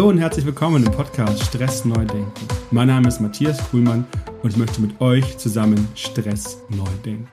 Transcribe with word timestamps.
Hallo 0.00 0.08
und 0.08 0.16
herzlich 0.16 0.46
willkommen 0.46 0.82
im 0.82 0.90
Podcast 0.92 1.44
Stress 1.44 1.84
neu 1.84 2.06
denken. 2.06 2.48
Mein 2.70 2.88
Name 2.88 3.06
ist 3.08 3.20
Matthias 3.20 3.58
Kuhlmann 3.68 4.06
und 4.42 4.48
ich 4.48 4.56
möchte 4.56 4.80
mit 4.80 4.98
euch 4.98 5.36
zusammen 5.36 5.88
Stress 5.94 6.56
neu 6.70 6.88
denken. 7.04 7.28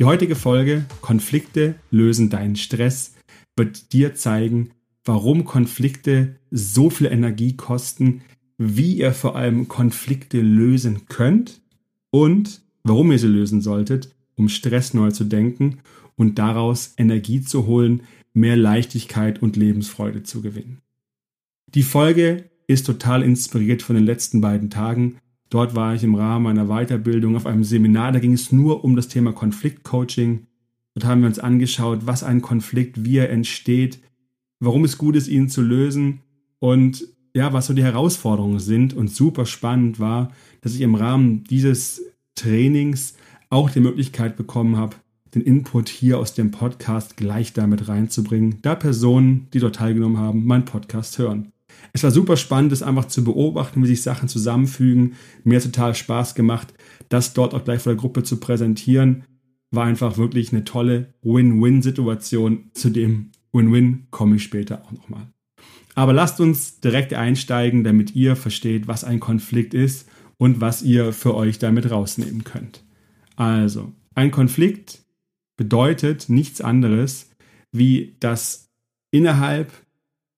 Die 0.00 0.04
heutige 0.04 0.34
Folge 0.34 0.84
Konflikte 1.00 1.76
lösen 1.92 2.28
deinen 2.28 2.56
Stress 2.56 3.14
wird 3.54 3.92
dir 3.92 4.16
zeigen, 4.16 4.70
warum 5.04 5.44
Konflikte 5.44 6.40
so 6.50 6.90
viel 6.90 7.06
Energie 7.06 7.54
kosten, 7.54 8.22
wie 8.58 8.94
ihr 8.94 9.12
vor 9.12 9.36
allem 9.36 9.68
Konflikte 9.68 10.40
lösen 10.40 11.06
könnt 11.06 11.60
und 12.10 12.62
warum 12.82 13.12
ihr 13.12 13.20
sie 13.20 13.28
lösen 13.28 13.60
solltet, 13.60 14.12
um 14.34 14.48
Stress 14.48 14.92
neu 14.92 15.12
zu 15.12 15.22
denken 15.22 15.78
und 16.16 16.40
daraus 16.40 16.94
Energie 16.96 17.42
zu 17.42 17.66
holen, 17.66 18.02
mehr 18.32 18.56
Leichtigkeit 18.56 19.40
und 19.40 19.54
Lebensfreude 19.54 20.24
zu 20.24 20.42
gewinnen. 20.42 20.82
Die 21.74 21.82
Folge 21.82 22.50
ist 22.66 22.86
total 22.86 23.22
inspiriert 23.22 23.82
von 23.82 23.96
den 23.96 24.04
letzten 24.04 24.40
beiden 24.40 24.70
Tagen. 24.70 25.18
Dort 25.50 25.74
war 25.74 25.94
ich 25.94 26.02
im 26.02 26.14
Rahmen 26.14 26.44
meiner 26.44 26.66
Weiterbildung 26.66 27.36
auf 27.36 27.46
einem 27.46 27.64
Seminar, 27.64 28.12
da 28.12 28.18
ging 28.18 28.32
es 28.32 28.52
nur 28.52 28.84
um 28.84 28.96
das 28.96 29.08
Thema 29.08 29.32
Konfliktcoaching. 29.32 30.46
Dort 30.94 31.04
haben 31.04 31.20
wir 31.20 31.28
uns 31.28 31.38
angeschaut, 31.38 32.06
was 32.06 32.22
ein 32.22 32.40
Konflikt, 32.40 33.04
wie 33.04 33.18
er 33.18 33.30
entsteht, 33.30 34.00
warum 34.60 34.84
es 34.84 34.98
gut 34.98 35.16
ist, 35.16 35.28
ihn 35.28 35.48
zu 35.48 35.62
lösen 35.62 36.20
und 36.58 37.06
ja, 37.34 37.52
was 37.52 37.66
so 37.66 37.74
die 37.74 37.84
Herausforderungen 37.84 38.60
sind. 38.60 38.94
Und 38.94 39.10
super 39.10 39.44
spannend 39.44 40.00
war, 40.00 40.32
dass 40.62 40.74
ich 40.74 40.80
im 40.80 40.94
Rahmen 40.94 41.44
dieses 41.44 42.02
Trainings 42.34 43.14
auch 43.50 43.70
die 43.70 43.80
Möglichkeit 43.80 44.36
bekommen 44.36 44.76
habe, 44.76 44.96
den 45.34 45.42
Input 45.42 45.90
hier 45.90 46.18
aus 46.18 46.32
dem 46.32 46.50
Podcast 46.50 47.16
gleich 47.16 47.52
damit 47.52 47.88
reinzubringen, 47.88 48.56
da 48.62 48.74
Personen, 48.74 49.48
die 49.52 49.58
dort 49.58 49.76
teilgenommen 49.76 50.16
haben, 50.16 50.46
meinen 50.46 50.64
Podcast 50.64 51.18
hören. 51.18 51.52
Es 51.92 52.02
war 52.02 52.10
super 52.10 52.36
spannend, 52.36 52.72
es 52.72 52.82
einfach 52.82 53.06
zu 53.06 53.24
beobachten, 53.24 53.82
wie 53.82 53.86
sich 53.86 54.02
Sachen 54.02 54.28
zusammenfügen. 54.28 55.14
Mir 55.44 55.56
hat 55.56 55.64
total 55.64 55.94
Spaß 55.94 56.34
gemacht, 56.34 56.74
das 57.08 57.34
dort 57.34 57.54
auch 57.54 57.64
gleich 57.64 57.82
vor 57.82 57.92
der 57.92 58.00
Gruppe 58.00 58.22
zu 58.22 58.38
präsentieren. 58.38 59.24
War 59.70 59.84
einfach 59.84 60.16
wirklich 60.18 60.52
eine 60.52 60.64
tolle 60.64 61.14
Win-Win-Situation. 61.22 62.70
Zu 62.74 62.90
dem 62.90 63.30
Win-Win 63.52 64.06
komme 64.10 64.36
ich 64.36 64.42
später 64.42 64.84
auch 64.84 64.92
nochmal. 64.92 65.28
Aber 65.94 66.12
lasst 66.12 66.40
uns 66.40 66.80
direkt 66.80 67.14
einsteigen, 67.14 67.82
damit 67.82 68.14
ihr 68.14 68.36
versteht, 68.36 68.86
was 68.86 69.02
ein 69.02 69.18
Konflikt 69.18 69.72
ist 69.72 70.08
und 70.36 70.60
was 70.60 70.82
ihr 70.82 71.12
für 71.12 71.34
euch 71.34 71.58
damit 71.58 71.90
rausnehmen 71.90 72.44
könnt. 72.44 72.84
Also, 73.36 73.92
ein 74.14 74.30
Konflikt 74.30 75.04
bedeutet 75.56 76.28
nichts 76.28 76.60
anderes, 76.60 77.30
wie 77.72 78.16
dass 78.20 78.68
innerhalb 79.10 79.72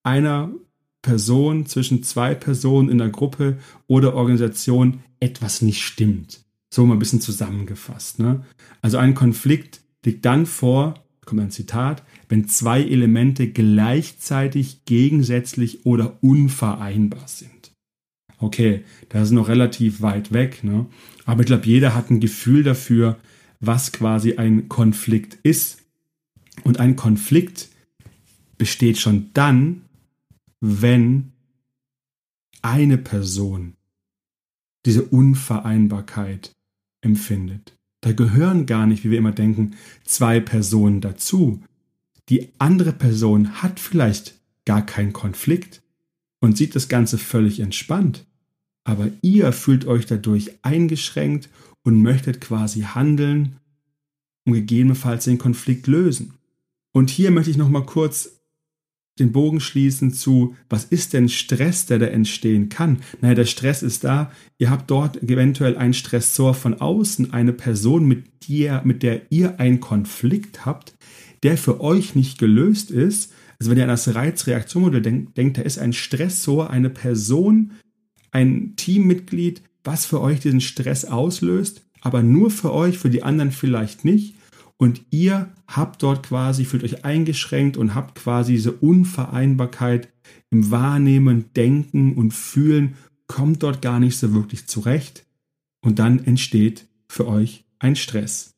einer 0.05 0.53
Person, 1.03 1.67
zwischen 1.67 2.03
zwei 2.03 2.35
Personen 2.35 2.89
in 2.89 2.99
der 2.99 3.09
Gruppe 3.09 3.59
oder 3.87 4.15
Organisation 4.15 5.01
etwas 5.21 5.63
nicht 5.63 5.83
stimmt. 5.83 6.41
So 6.71 6.85
mal 6.85 6.95
ein 6.95 6.99
bisschen 6.99 7.21
zusammengefasst. 7.21 8.19
Ne? 8.19 8.45
Also 8.83 8.99
ein 8.99 9.15
Konflikt 9.15 9.81
liegt 10.05 10.25
dann 10.25 10.47
vor, 10.47 10.95
kommt 11.25 11.41
ein 11.41 11.51
Zitat, 11.51 12.03
wenn 12.29 12.49
zwei 12.49 12.83
Elemente 12.83 13.49
gleichzeitig 13.49 14.85
gegensätzlich 14.85 15.87
oder 15.87 16.19
unvereinbar 16.23 17.27
sind. 17.29 17.73
Okay, 18.39 18.85
das 19.09 19.25
ist 19.25 19.31
noch 19.33 19.49
relativ 19.49 20.01
weit 20.01 20.33
weg, 20.33 20.63
ne? 20.63 20.87
aber 21.27 21.41
ich 21.41 21.47
glaube, 21.47 21.67
jeder 21.67 21.95
hat 21.95 22.11
ein 22.11 22.21
Gefühl 22.21 22.63
dafür, 22.63 23.19
was 23.61 23.93
quasi 23.93 24.37
ein 24.37 24.69
Konflikt 24.69 25.39
ist. 25.43 25.79
Und 26.65 26.81
ein 26.81 26.97
Konflikt 26.97 27.69
besteht 28.57 28.99
schon 28.99 29.31
dann, 29.35 29.83
wenn 30.61 31.33
eine 32.63 32.99
Person 32.99 33.77
diese 34.85 35.05
Unvereinbarkeit 35.05 36.57
empfindet. 37.01 37.77
Da 38.01 38.13
gehören 38.13 38.67
gar 38.67 38.87
nicht, 38.87 39.05
wie 39.05 39.11
wir 39.11 39.19
immer 39.19 39.33
denken, 39.33 39.75
zwei 40.05 40.41
Personen 40.41 41.01
dazu. 41.01 41.63
Die 42.29 42.49
andere 42.59 42.93
Person 42.93 43.63
hat 43.63 43.81
vielleicht 43.81 44.39
gar 44.65 44.85
keinen 44.85 45.13
Konflikt 45.13 45.83
und 46.41 46.57
sieht 46.57 46.75
das 46.75 46.89
Ganze 46.89 47.19
völlig 47.19 47.61
entspannt. 47.61 48.27
Aber 48.85 49.11
ihr 49.23 49.53
fühlt 49.53 49.87
euch 49.87 50.07
dadurch 50.07 50.53
eingeschränkt 50.63 51.49
und 51.83 52.03
möchtet 52.03 52.41
quasi 52.41 52.83
handeln 52.83 53.57
und 54.45 54.55
gegebenenfalls 54.55 55.25
den 55.25 55.39
Konflikt 55.39 55.87
lösen. 55.87 56.35
Und 56.93 57.11
hier 57.11 57.31
möchte 57.31 57.51
ich 57.51 57.57
nochmal 57.57 57.85
kurz 57.85 58.38
den 59.21 59.33
Bogen 59.33 59.61
schließen 59.61 60.13
zu, 60.13 60.55
was 60.69 60.85
ist 60.85 61.13
denn 61.13 61.29
Stress, 61.29 61.87
der 61.87 61.99
da 61.99 62.07
entstehen 62.07 62.69
kann? 62.69 62.99
Naja, 63.21 63.35
der 63.35 63.45
Stress 63.45 63.83
ist 63.83 64.05
da. 64.05 64.33
Ihr 64.59 64.71
habt 64.71 64.91
dort 64.91 65.23
eventuell 65.23 65.77
einen 65.77 65.95
Stressor 65.95 66.55
von 66.55 66.75
außen, 66.75 67.33
eine 67.33 67.53
Person, 67.53 68.07
mit 68.07 68.25
der, 68.49 68.83
mit 68.85 69.03
der 69.03 69.31
ihr 69.31 69.61
einen 69.61 69.81
Konflikt 69.81 70.65
habt, 70.65 70.95
der 71.43 71.59
für 71.59 71.81
euch 71.81 72.15
nicht 72.15 72.39
gelöst 72.39 72.91
ist. 72.91 73.33
Also 73.59 73.71
wenn 73.71 73.79
ihr 73.79 73.85
an 73.85 73.91
das 73.91 74.15
Reizreaktionmodell 74.15 75.03
denkt, 75.03 75.37
denkt, 75.37 75.59
da 75.59 75.63
ist 75.63 75.79
ein 75.79 75.93
Stressor, 75.93 76.71
eine 76.71 76.91
Person, 76.91 77.73
ein 78.31 78.75
Teammitglied, 78.77 79.63
was 79.85 80.07
für 80.07 80.21
euch 80.21 80.41
diesen 80.41 80.61
Stress 80.61 81.05
auslöst, 81.05 81.83
aber 82.01 82.23
nur 82.23 82.51
für 82.51 82.73
euch, 82.73 82.99
für 82.99 83.11
die 83.11 83.23
anderen 83.23 83.51
vielleicht 83.51 84.05
nicht 84.05 84.38
und 84.79 85.03
ihr 85.11 85.53
habt 85.67 86.03
dort 86.03 86.29
quasi, 86.29 86.65
fühlt 86.65 86.85
euch 86.85 87.05
eingeschränkt 87.05 87.77
und 87.77 87.95
habt 87.95 88.15
quasi 88.15 88.53
diese 88.53 88.73
Unvereinbarkeit 88.73 90.09
im 90.51 90.71
Wahrnehmen, 90.71 91.53
Denken 91.55 92.15
und 92.15 92.33
Fühlen, 92.33 92.97
kommt 93.27 93.63
dort 93.63 93.83
gar 93.83 93.99
nicht 93.99 94.17
so 94.17 94.33
wirklich 94.33 94.67
zurecht. 94.67 95.27
Und 95.81 95.99
dann 95.99 96.25
entsteht 96.25 96.87
für 97.09 97.27
euch 97.27 97.65
ein 97.81 97.97
Stress. 97.97 98.55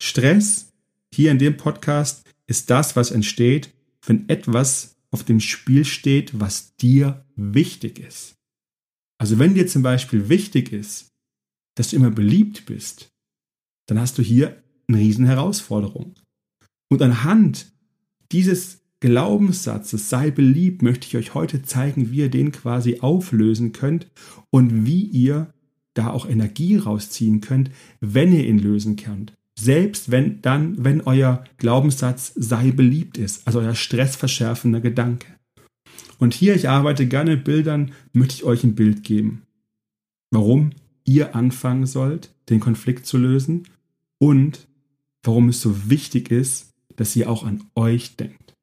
Stress 0.00 0.72
hier 1.14 1.30
in 1.30 1.38
dem 1.38 1.56
Podcast 1.56 2.24
ist 2.46 2.70
das, 2.70 2.94
was 2.94 3.10
entsteht, 3.10 3.72
wenn 4.06 4.28
etwas 4.28 4.96
auf 5.10 5.24
dem 5.24 5.40
Spiel 5.40 5.84
steht, 5.84 6.38
was 6.38 6.76
dir 6.76 7.24
wichtig 7.34 7.98
ist. 7.98 8.34
Also 9.18 9.38
wenn 9.38 9.54
dir 9.54 9.66
zum 9.66 9.82
Beispiel 9.82 10.28
wichtig 10.28 10.72
ist, 10.72 11.08
dass 11.76 11.90
du 11.90 11.96
immer 11.96 12.10
beliebt 12.10 12.66
bist, 12.66 13.10
dann 13.86 13.98
hast 13.98 14.18
du 14.18 14.22
hier 14.22 14.61
eine 14.88 14.98
Riesenherausforderung. 14.98 16.14
Und 16.88 17.02
anhand 17.02 17.72
dieses 18.32 18.82
Glaubenssatzes, 19.00 20.08
sei 20.08 20.30
beliebt, 20.30 20.82
möchte 20.82 21.06
ich 21.06 21.16
euch 21.16 21.34
heute 21.34 21.62
zeigen, 21.62 22.12
wie 22.12 22.18
ihr 22.18 22.30
den 22.30 22.52
quasi 22.52 23.00
auflösen 23.00 23.72
könnt 23.72 24.06
und 24.50 24.86
wie 24.86 25.02
ihr 25.02 25.52
da 25.94 26.10
auch 26.10 26.28
Energie 26.28 26.76
rausziehen 26.76 27.40
könnt, 27.40 27.70
wenn 28.00 28.32
ihr 28.32 28.46
ihn 28.46 28.58
lösen 28.58 28.96
könnt. 28.96 29.34
Selbst 29.58 30.10
wenn 30.10 30.40
dann, 30.40 30.84
wenn 30.84 31.02
euer 31.02 31.44
Glaubenssatz 31.58 32.32
sei 32.34 32.70
beliebt 32.70 33.18
ist, 33.18 33.46
also 33.46 33.60
euer 33.60 33.74
stressverschärfender 33.74 34.80
Gedanke. 34.80 35.26
Und 36.18 36.32
hier, 36.34 36.54
ich 36.54 36.68
arbeite 36.68 37.06
gerne 37.06 37.32
mit 37.32 37.44
Bildern, 37.44 37.92
möchte 38.12 38.34
ich 38.34 38.44
euch 38.44 38.64
ein 38.64 38.74
Bild 38.74 39.02
geben. 39.02 39.42
Warum 40.30 40.70
ihr 41.04 41.34
anfangen 41.34 41.86
sollt, 41.86 42.32
den 42.48 42.60
Konflikt 42.60 43.06
zu 43.06 43.18
lösen 43.18 43.64
und 44.18 44.68
warum 45.22 45.48
es 45.48 45.60
so 45.60 45.88
wichtig 45.88 46.30
ist, 46.30 46.70
dass 46.96 47.16
ihr 47.16 47.30
auch 47.30 47.44
an 47.44 47.64
euch 47.74 48.16
denkt. 48.16 48.54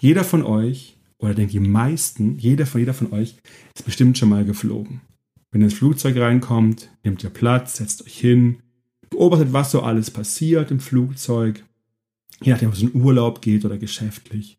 Jeder 0.00 0.24
von 0.24 0.42
euch, 0.42 0.98
oder 1.18 1.34
denkt 1.34 1.52
die 1.52 1.60
meisten, 1.60 2.38
jeder 2.38 2.66
von 2.66 2.80
jeder 2.80 2.94
von 2.94 3.12
euch 3.12 3.36
ist 3.74 3.84
bestimmt 3.84 4.18
schon 4.18 4.28
mal 4.28 4.44
geflogen. 4.44 5.00
Wenn 5.50 5.62
ihr 5.62 5.66
ins 5.66 5.74
Flugzeug 5.74 6.16
reinkommt, 6.16 6.90
nehmt 7.04 7.22
ihr 7.22 7.30
Platz, 7.30 7.76
setzt 7.76 8.04
euch 8.04 8.18
hin, 8.18 8.58
beobachtet, 9.08 9.52
was 9.52 9.70
so 9.70 9.82
alles 9.82 10.10
passiert 10.10 10.70
im 10.70 10.80
Flugzeug, 10.80 11.64
je 12.42 12.52
nachdem, 12.52 12.68
ob 12.68 12.74
es 12.74 12.82
in 12.82 12.94
Urlaub 12.94 13.40
geht 13.40 13.64
oder 13.64 13.78
geschäftlich. 13.78 14.58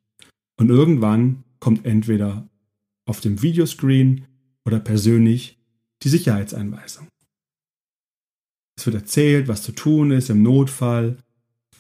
Und 0.58 0.70
irgendwann 0.70 1.44
kommt 1.60 1.86
entweder 1.86 2.48
auf 3.06 3.20
dem 3.20 3.42
Videoscreen 3.42 4.26
oder 4.66 4.80
persönlich 4.80 5.60
die 6.04 6.10
Sicherheitseinweisung. 6.10 7.08
Es 8.78 8.86
wird 8.86 8.96
erzählt, 8.96 9.48
was 9.48 9.64
zu 9.64 9.72
tun 9.72 10.12
ist 10.12 10.30
im 10.30 10.44
Notfall, 10.44 11.18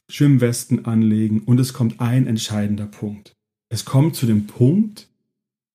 Schwimmwesten 0.09 0.85
anlegen 0.85 1.41
und 1.41 1.59
es 1.59 1.73
kommt 1.73 1.99
ein 1.99 2.27
entscheidender 2.27 2.85
Punkt. 2.85 3.33
Es 3.69 3.85
kommt 3.85 4.15
zu 4.15 4.25
dem 4.25 4.47
Punkt 4.47 5.09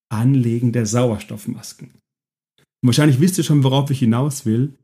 Anlegen 0.09 0.73
der 0.73 0.87
Sauerstoffmasken. 0.87 1.91
Und 2.83 2.87
wahrscheinlich 2.87 3.21
wisst 3.21 3.39
ihr 3.39 3.45
schon, 3.45 3.63
worauf 3.63 3.91
ich 3.91 4.01
hinaus 4.01 4.45
will. 4.45 4.75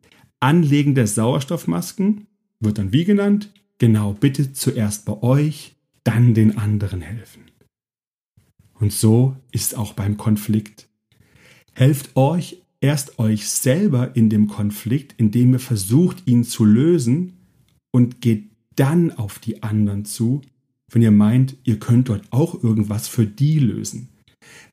Anlegen 0.40 0.94
der 0.94 1.06
Sauerstoffmasken 1.06 2.26
wird 2.60 2.78
dann 2.78 2.92
wie 2.92 3.04
genannt? 3.04 3.52
Genau, 3.78 4.12
bitte 4.12 4.52
zuerst 4.52 5.04
bei 5.04 5.22
euch, 5.22 5.76
dann 6.04 6.34
den 6.34 6.58
anderen 6.58 7.00
helfen. 7.00 7.44
Und 8.74 8.92
so 8.92 9.36
ist 9.50 9.76
auch 9.76 9.94
beim 9.94 10.16
Konflikt. 10.16 10.88
Helft 11.72 12.16
euch 12.16 12.62
erst 12.81 13.19
euch 13.19 13.49
selber 13.49 14.14
in 14.14 14.31
dem 14.31 14.49
Konflikt, 14.49 15.14
indem 15.19 15.55
ihr 15.55 15.61
versucht, 15.61 16.23
ihn 16.26 16.44
zu 16.44 16.64
lösen 16.64 17.34
und 17.90 18.20
geht 18.20 18.50
dann 18.76 19.11
auf 19.12 19.38
die 19.38 19.62
anderen 19.62 20.05
zu, 20.05 20.43
wenn 20.90 21.02
ihr 21.02 21.11
meint, 21.11 21.56
ihr 21.64 21.78
könnt 21.78 22.08
dort 22.08 22.25
auch 22.31 22.62
irgendwas 22.62 23.08
für 23.08 23.26
die 23.26 23.58
lösen. 23.58 24.08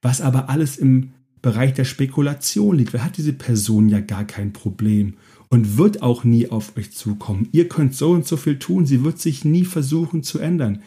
Was 0.01 0.21
aber 0.21 0.49
alles 0.49 0.77
im 0.77 1.13
Bereich 1.43 1.73
der 1.73 1.83
Spekulation 1.83 2.77
liegt. 2.77 2.93
Wer 2.93 3.03
hat 3.03 3.17
diese 3.17 3.33
Person 3.33 3.89
ja 3.89 3.99
gar 3.99 4.25
kein 4.25 4.53
Problem 4.53 5.15
und 5.49 5.77
wird 5.77 6.01
auch 6.01 6.23
nie 6.23 6.49
auf 6.49 6.77
euch 6.77 6.93
zukommen. 6.93 7.49
Ihr 7.51 7.67
könnt 7.67 7.93
so 7.93 8.11
und 8.11 8.25
so 8.25 8.37
viel 8.37 8.57
tun, 8.57 8.85
sie 8.85 9.03
wird 9.03 9.19
sich 9.19 9.43
nie 9.43 9.65
versuchen 9.65 10.23
zu 10.23 10.39
ändern. 10.39 10.81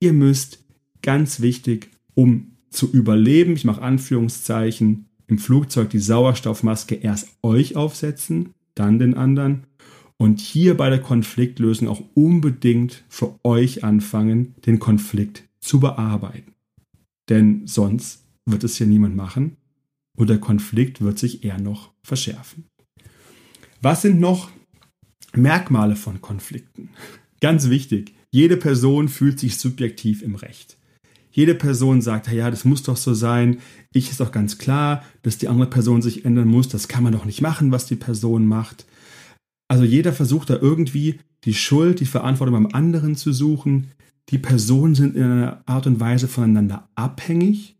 Ihr 0.00 0.14
müsst, 0.14 0.64
ganz 1.02 1.40
wichtig, 1.40 1.90
um 2.14 2.52
zu 2.70 2.90
überleben, 2.90 3.52
ich 3.52 3.64
mache 3.64 3.82
Anführungszeichen, 3.82 5.04
im 5.28 5.38
Flugzeug 5.38 5.90
die 5.90 5.98
Sauerstoffmaske 5.98 6.96
erst 6.96 7.28
euch 7.42 7.76
aufsetzen, 7.76 8.54
dann 8.74 8.98
den 8.98 9.14
anderen 9.14 9.66
und 10.16 10.40
hier 10.40 10.76
bei 10.76 10.90
der 10.90 11.00
Konfliktlösung 11.00 11.86
auch 11.86 12.02
unbedingt 12.14 13.04
für 13.08 13.38
euch 13.44 13.84
anfangen, 13.84 14.54
den 14.66 14.78
Konflikt 14.80 15.44
zu 15.60 15.80
bearbeiten. 15.80 16.54
Denn 17.28 17.66
sonst 17.66 18.24
wird 18.46 18.64
es 18.64 18.76
hier 18.76 18.86
niemand 18.86 19.14
machen 19.14 19.56
und 20.16 20.30
der 20.30 20.38
Konflikt 20.38 21.00
wird 21.00 21.18
sich 21.18 21.44
eher 21.44 21.60
noch 21.60 21.92
verschärfen. 22.02 22.64
Was 23.80 24.02
sind 24.02 24.18
noch 24.18 24.50
Merkmale 25.34 25.94
von 25.94 26.20
Konflikten? 26.20 26.90
Ganz 27.40 27.68
wichtig, 27.68 28.14
jede 28.30 28.56
Person 28.56 29.08
fühlt 29.08 29.38
sich 29.38 29.58
subjektiv 29.58 30.22
im 30.22 30.34
Recht. 30.34 30.77
Jede 31.38 31.54
Person 31.54 32.02
sagt, 32.02 32.26
ja, 32.32 32.50
das 32.50 32.64
muss 32.64 32.82
doch 32.82 32.96
so 32.96 33.14
sein. 33.14 33.58
Ich 33.92 34.10
ist 34.10 34.18
doch 34.18 34.32
ganz 34.32 34.58
klar, 34.58 35.04
dass 35.22 35.38
die 35.38 35.46
andere 35.46 35.70
Person 35.70 36.02
sich 36.02 36.24
ändern 36.24 36.48
muss. 36.48 36.66
Das 36.66 36.88
kann 36.88 37.04
man 37.04 37.12
doch 37.12 37.24
nicht 37.26 37.42
machen, 37.42 37.70
was 37.70 37.86
die 37.86 37.94
Person 37.94 38.48
macht. 38.48 38.86
Also 39.68 39.84
jeder 39.84 40.12
versucht 40.12 40.50
da 40.50 40.56
irgendwie 40.56 41.20
die 41.44 41.54
Schuld, 41.54 42.00
die 42.00 42.06
Verantwortung 42.06 42.54
beim 42.54 42.74
anderen 42.74 43.14
zu 43.14 43.32
suchen. 43.32 43.92
Die 44.30 44.38
Personen 44.38 44.96
sind 44.96 45.14
in 45.14 45.22
einer 45.22 45.62
Art 45.64 45.86
und 45.86 46.00
Weise 46.00 46.26
voneinander 46.26 46.88
abhängig, 46.96 47.76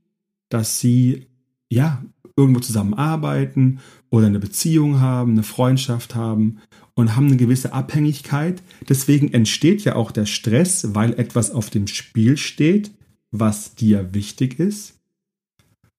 dass 0.51 0.79
sie 0.79 1.27
ja 1.69 2.05
irgendwo 2.37 2.61
zusammenarbeiten 2.61 3.81
oder 4.09 4.29
eine 4.29 4.39
Beziehung 4.39 5.01
haben, 5.01 5.33
eine 5.33 5.43
Freundschaft 5.43 6.15
haben 6.15 6.59
und 6.95 7.17
haben 7.17 7.27
eine 7.27 7.37
gewisse 7.37 7.73
Abhängigkeit. 7.73 8.63
Deswegen 8.89 9.33
entsteht 9.33 9.83
ja 9.83 9.97
auch 9.97 10.13
der 10.13 10.27
Stress, 10.27 10.95
weil 10.95 11.19
etwas 11.19 11.51
auf 11.51 11.71
dem 11.71 11.89
Spiel 11.89 12.37
steht, 12.37 12.93
was 13.31 13.75
dir 13.75 14.15
wichtig 14.15 14.59
ist. 14.59 14.95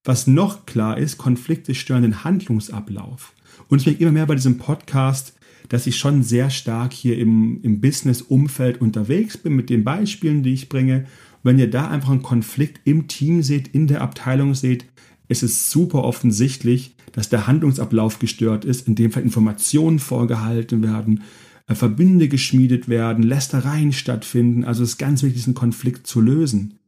Was 0.04 0.28
noch 0.28 0.66
klar 0.66 0.98
ist, 0.98 1.18
Konflikte 1.18 1.76
stören 1.76 2.04
den 2.04 2.24
Handlungsablauf. 2.24 3.34
Und 3.68 3.82
ich 3.82 3.86
merke 3.86 4.04
immer 4.04 4.12
mehr 4.12 4.26
bei 4.26 4.36
diesem 4.36 4.58
Podcast, 4.58 5.34
dass 5.68 5.88
ich 5.88 5.98
schon 5.98 6.24
sehr 6.24 6.50
stark 6.50 6.94
hier 6.94 7.18
im, 7.18 7.62
im 7.62 7.82
Business-Umfeld 7.82 8.82
unterwegs 8.82 9.38
bin 9.38 9.56
mit 9.56 9.70
den 9.70 9.84
Beispielen, 9.84 10.42
die 10.42 10.54
ich 10.54 10.70
bringe. 10.70 11.06
Wenn 11.44 11.60
ihr 11.60 11.70
da 11.70 11.90
einfach 11.90 12.10
einen 12.10 12.24
Konflikt 12.24 12.82
im 12.86 13.08
Team 13.08 13.44
seht, 13.44 13.68
in 13.70 13.88
der 13.88 14.02
Abteilung 14.02 14.56
seht, 14.56 14.86
ist 15.28 15.44
es 15.44 15.70
super 15.70 16.04
offensichtlich, 16.04 16.96
dass 17.12 17.30
der 17.30 17.48
Handlungsablauf 17.48 18.20
gestört 18.20 18.66
ist, 18.66 18.88
in 18.88 18.96
dem 18.96 19.12
Fall 19.12 19.24
Informationen 19.24 20.00
vorgehalten 20.00 20.82
werden, 20.82 21.24
äh, 21.68 21.76
Verbünde 21.76 22.28
geschmiedet 22.28 22.90
werden, 22.90 23.24
Lästereien 23.24 23.94
stattfinden. 23.94 24.64
Also 24.64 24.84
es 24.84 24.92
ist 24.92 24.98
ganz 24.98 25.22
wichtig, 25.22 25.42
diesen 25.42 25.54
Konflikt 25.54 26.08
zu 26.08 26.20
lösen. 26.20 26.79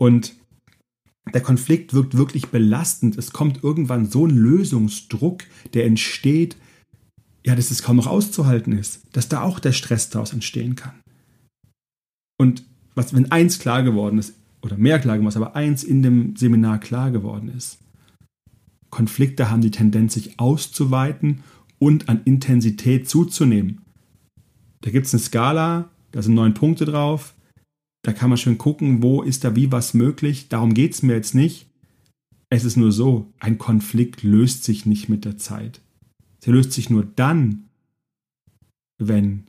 Und 0.00 0.34
der 1.34 1.42
Konflikt 1.42 1.92
wirkt 1.92 2.16
wirklich 2.16 2.48
belastend. 2.48 3.18
Es 3.18 3.32
kommt 3.32 3.62
irgendwann 3.62 4.06
so 4.06 4.26
ein 4.26 4.36
Lösungsdruck, 4.36 5.44
der 5.74 5.84
entsteht, 5.84 6.56
ja, 7.44 7.54
dass 7.54 7.70
es 7.70 7.82
kaum 7.82 7.96
noch 7.96 8.06
auszuhalten 8.06 8.72
ist, 8.72 9.02
dass 9.12 9.28
da 9.28 9.42
auch 9.42 9.58
der 9.58 9.72
Stress 9.72 10.08
daraus 10.08 10.32
entstehen 10.32 10.74
kann. 10.74 10.98
Und 12.38 12.64
was, 12.94 13.14
wenn 13.14 13.30
eins 13.30 13.58
klar 13.58 13.82
geworden 13.82 14.18
ist, 14.18 14.34
oder 14.62 14.76
mehr 14.76 14.98
klar 14.98 15.16
geworden 15.16 15.28
ist, 15.28 15.36
aber 15.36 15.54
eins 15.54 15.84
in 15.84 16.02
dem 16.02 16.34
Seminar 16.34 16.80
klar 16.80 17.10
geworden 17.10 17.50
ist, 17.54 17.78
Konflikte 18.88 19.50
haben 19.50 19.60
die 19.60 19.70
Tendenz, 19.70 20.14
sich 20.14 20.40
auszuweiten 20.40 21.44
und 21.78 22.08
an 22.08 22.22
Intensität 22.24 23.08
zuzunehmen. 23.08 23.82
Da 24.80 24.90
gibt 24.90 25.06
es 25.06 25.14
eine 25.14 25.22
Skala, 25.22 25.90
da 26.12 26.22
sind 26.22 26.34
neun 26.34 26.54
Punkte 26.54 26.86
drauf. 26.86 27.34
Da 28.02 28.12
kann 28.12 28.30
man 28.30 28.38
schön 28.38 28.58
gucken, 28.58 29.02
wo 29.02 29.22
ist 29.22 29.44
da 29.44 29.56
wie 29.56 29.70
was 29.70 29.94
möglich. 29.94 30.48
Darum 30.48 30.74
geht 30.74 30.94
es 30.94 31.02
mir 31.02 31.14
jetzt 31.14 31.34
nicht. 31.34 31.66
Es 32.48 32.64
ist 32.64 32.76
nur 32.76 32.92
so, 32.92 33.32
ein 33.38 33.58
Konflikt 33.58 34.22
löst 34.22 34.64
sich 34.64 34.86
nicht 34.86 35.08
mit 35.08 35.24
der 35.24 35.36
Zeit. 35.36 35.80
Sie 36.40 36.50
löst 36.50 36.72
sich 36.72 36.90
nur 36.90 37.04
dann, 37.04 37.68
wenn 38.98 39.44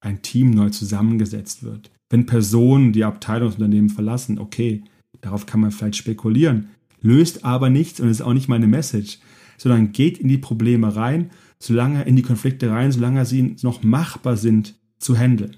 ein 0.00 0.22
Team 0.22 0.50
neu 0.50 0.70
zusammengesetzt 0.70 1.62
wird. 1.62 1.90
Wenn 2.08 2.26
Personen 2.26 2.92
die 2.92 3.04
Abteilungsunternehmen 3.04 3.90
verlassen, 3.90 4.38
okay, 4.38 4.82
darauf 5.20 5.46
kann 5.46 5.60
man 5.60 5.70
vielleicht 5.70 5.96
spekulieren, 5.96 6.68
löst 7.00 7.44
aber 7.44 7.70
nichts 7.70 8.00
und 8.00 8.08
ist 8.08 8.22
auch 8.22 8.32
nicht 8.32 8.48
meine 8.48 8.66
Message, 8.66 9.18
sondern 9.58 9.92
geht 9.92 10.18
in 10.18 10.28
die 10.28 10.38
Probleme 10.38 10.96
rein, 10.96 11.30
solange 11.58 12.04
in 12.04 12.16
die 12.16 12.22
Konflikte 12.22 12.70
rein, 12.70 12.92
solange 12.92 13.24
sie 13.24 13.56
noch 13.62 13.82
machbar 13.82 14.36
sind 14.36 14.74
zu 14.98 15.16
handeln. 15.16 15.56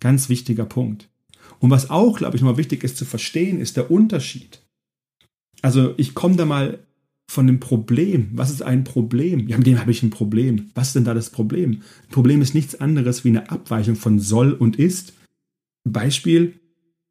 Ganz 0.00 0.28
wichtiger 0.28 0.64
Punkt. 0.64 1.08
Und 1.58 1.70
was 1.70 1.90
auch, 1.90 2.18
glaube 2.18 2.36
ich, 2.36 2.42
nochmal 2.42 2.58
wichtig 2.58 2.84
ist 2.84 2.96
zu 2.96 3.04
verstehen, 3.04 3.60
ist 3.60 3.76
der 3.76 3.90
Unterschied. 3.90 4.62
Also 5.62 5.94
ich 5.96 6.14
komme 6.14 6.36
da 6.36 6.44
mal 6.44 6.80
von 7.28 7.46
dem 7.46 7.60
Problem. 7.60 8.30
Was 8.34 8.50
ist 8.50 8.62
ein 8.62 8.84
Problem? 8.84 9.48
Ja, 9.48 9.56
mit 9.56 9.66
dem 9.66 9.78
habe 9.78 9.90
ich 9.90 10.02
ein 10.02 10.10
Problem. 10.10 10.70
Was 10.74 10.88
ist 10.88 10.96
denn 10.96 11.04
da 11.04 11.14
das 11.14 11.30
Problem? 11.30 11.82
Ein 12.04 12.10
Problem 12.10 12.42
ist 12.42 12.54
nichts 12.54 12.80
anderes 12.80 13.24
wie 13.24 13.30
eine 13.30 13.50
Abweichung 13.50 13.96
von 13.96 14.18
soll 14.18 14.52
und 14.52 14.76
ist. 14.76 15.14
Beispiel, 15.84 16.60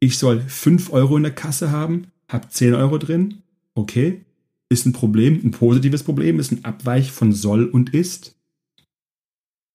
ich 0.00 0.18
soll 0.18 0.40
5 0.40 0.92
Euro 0.92 1.16
in 1.16 1.22
der 1.24 1.34
Kasse 1.34 1.70
haben, 1.70 2.08
habe 2.28 2.48
10 2.48 2.74
Euro 2.74 2.98
drin. 2.98 3.42
Okay, 3.74 4.24
ist 4.68 4.86
ein 4.86 4.92
Problem, 4.92 5.40
ein 5.42 5.50
positives 5.50 6.02
Problem, 6.02 6.38
ist 6.38 6.52
ein 6.52 6.64
Abweich 6.64 7.10
von 7.10 7.32
soll 7.32 7.64
und 7.64 7.94
ist. 7.94 8.36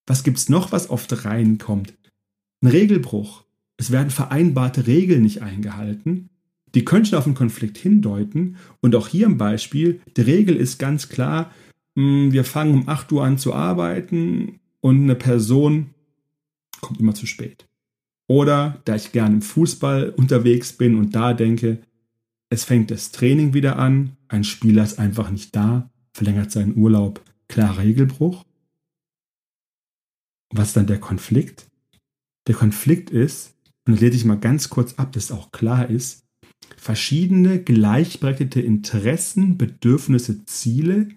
Was 0.06 0.24
gibt 0.24 0.38
es 0.38 0.50
noch, 0.50 0.72
was 0.72 0.90
oft 0.90 1.26
reinkommt? 1.26 1.94
Ein 2.62 2.70
Regelbruch. 2.70 3.44
Es 3.78 3.92
werden 3.92 4.10
vereinbarte 4.10 4.88
Regeln 4.88 5.22
nicht 5.22 5.42
eingehalten. 5.42 6.30
Die 6.76 6.84
könnten 6.84 7.16
auf 7.16 7.26
einen 7.26 7.36
Konflikt 7.36 7.78
hindeuten. 7.78 8.58
Und 8.82 8.96
auch 8.96 9.08
hier 9.08 9.28
im 9.28 9.38
Beispiel, 9.38 10.02
die 10.18 10.22
Regel 10.22 10.56
ist 10.56 10.80
ganz 10.80 11.10
klar, 11.10 11.52
hm, 11.96 12.32
wir 12.32 12.44
fangen 12.44 12.74
um 12.74 12.90
8 12.90 13.12
Uhr 13.12 13.24
an 13.24 13.38
zu 13.38 13.54
arbeiten 13.54 14.60
und 14.82 15.04
eine 15.04 15.16
Person 15.16 15.92
kommt 16.82 17.00
immer 17.00 17.16
zu 17.16 17.26
spät. 17.26 17.68
Oder 18.28 18.82
da 18.86 18.96
ich 18.96 19.12
gerne 19.12 19.36
im 19.36 19.42
Fußball 19.42 20.10
unterwegs 20.10 20.74
bin 20.74 20.96
und 20.96 21.16
da 21.16 21.34
denke, 21.34 21.80
es 22.50 22.64
fängt 22.64 22.92
das 22.92 23.12
Training 23.12 23.54
wieder 23.54 23.80
an, 23.80 24.18
ein 24.28 24.44
Spieler 24.44 24.84
ist 24.84 25.00
einfach 25.00 25.30
nicht 25.30 25.56
da, 25.56 25.90
verlängert 26.14 26.52
seinen 26.52 26.78
Urlaub, 26.78 27.24
klarer 27.48 27.80
Regelbruch. 27.80 28.46
Was 30.52 30.70
ist 30.70 30.78
dann 30.78 30.88
der 30.88 31.00
Konflikt? 31.00 31.68
Der 32.48 32.56
Konflikt 32.56 33.10
ist, 33.10 33.57
und 33.88 34.00
lese 34.00 34.18
ich 34.18 34.26
mal 34.26 34.40
ganz 34.40 34.70
kurz 34.70 34.96
ab, 34.96 35.14
dass 35.14 35.32
auch 35.32 35.52
klar 35.52 35.90
ist, 35.90 36.24
verschiedene 36.76 37.62
gleichberechtigte 37.62 38.62
Interessen, 38.62 39.58
Bedürfnisse, 39.58 40.46
Ziele, 40.46 41.10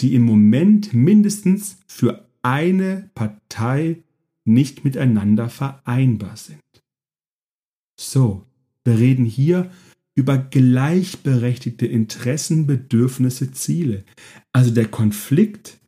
die 0.00 0.14
im 0.14 0.22
Moment 0.22 0.94
mindestens 0.94 1.78
für 1.86 2.28
eine 2.42 3.10
Partei 3.14 4.02
nicht 4.44 4.84
miteinander 4.84 5.48
vereinbar 5.48 6.36
sind. 6.36 6.60
So, 7.98 8.46
wir 8.84 8.98
reden 8.98 9.24
hier 9.24 9.70
über 10.14 10.38
gleichberechtigte 10.38 11.86
Interessen, 11.86 12.66
Bedürfnisse, 12.66 13.52
Ziele. 13.52 14.04
Also 14.52 14.70
der 14.70 14.86
Konflikt 14.86 15.78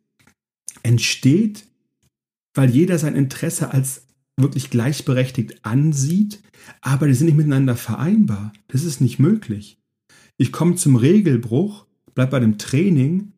entsteht, 0.83 1.65
weil 2.53 2.71
jeder 2.71 2.97
sein 2.97 3.15
Interesse 3.15 3.71
als 3.71 4.06
wirklich 4.37 4.69
gleichberechtigt 4.69 5.65
ansieht, 5.65 6.39
aber 6.81 7.07
die 7.07 7.13
sind 7.13 7.27
nicht 7.27 7.37
miteinander 7.37 7.75
vereinbar. 7.75 8.53
Das 8.67 8.83
ist 8.83 9.01
nicht 9.01 9.19
möglich. 9.19 9.79
Ich 10.37 10.51
komme 10.51 10.75
zum 10.75 10.95
Regelbruch, 10.95 11.85
bleib 12.13 12.29
bei 12.29 12.39
dem 12.39 12.57
Training. 12.57 13.33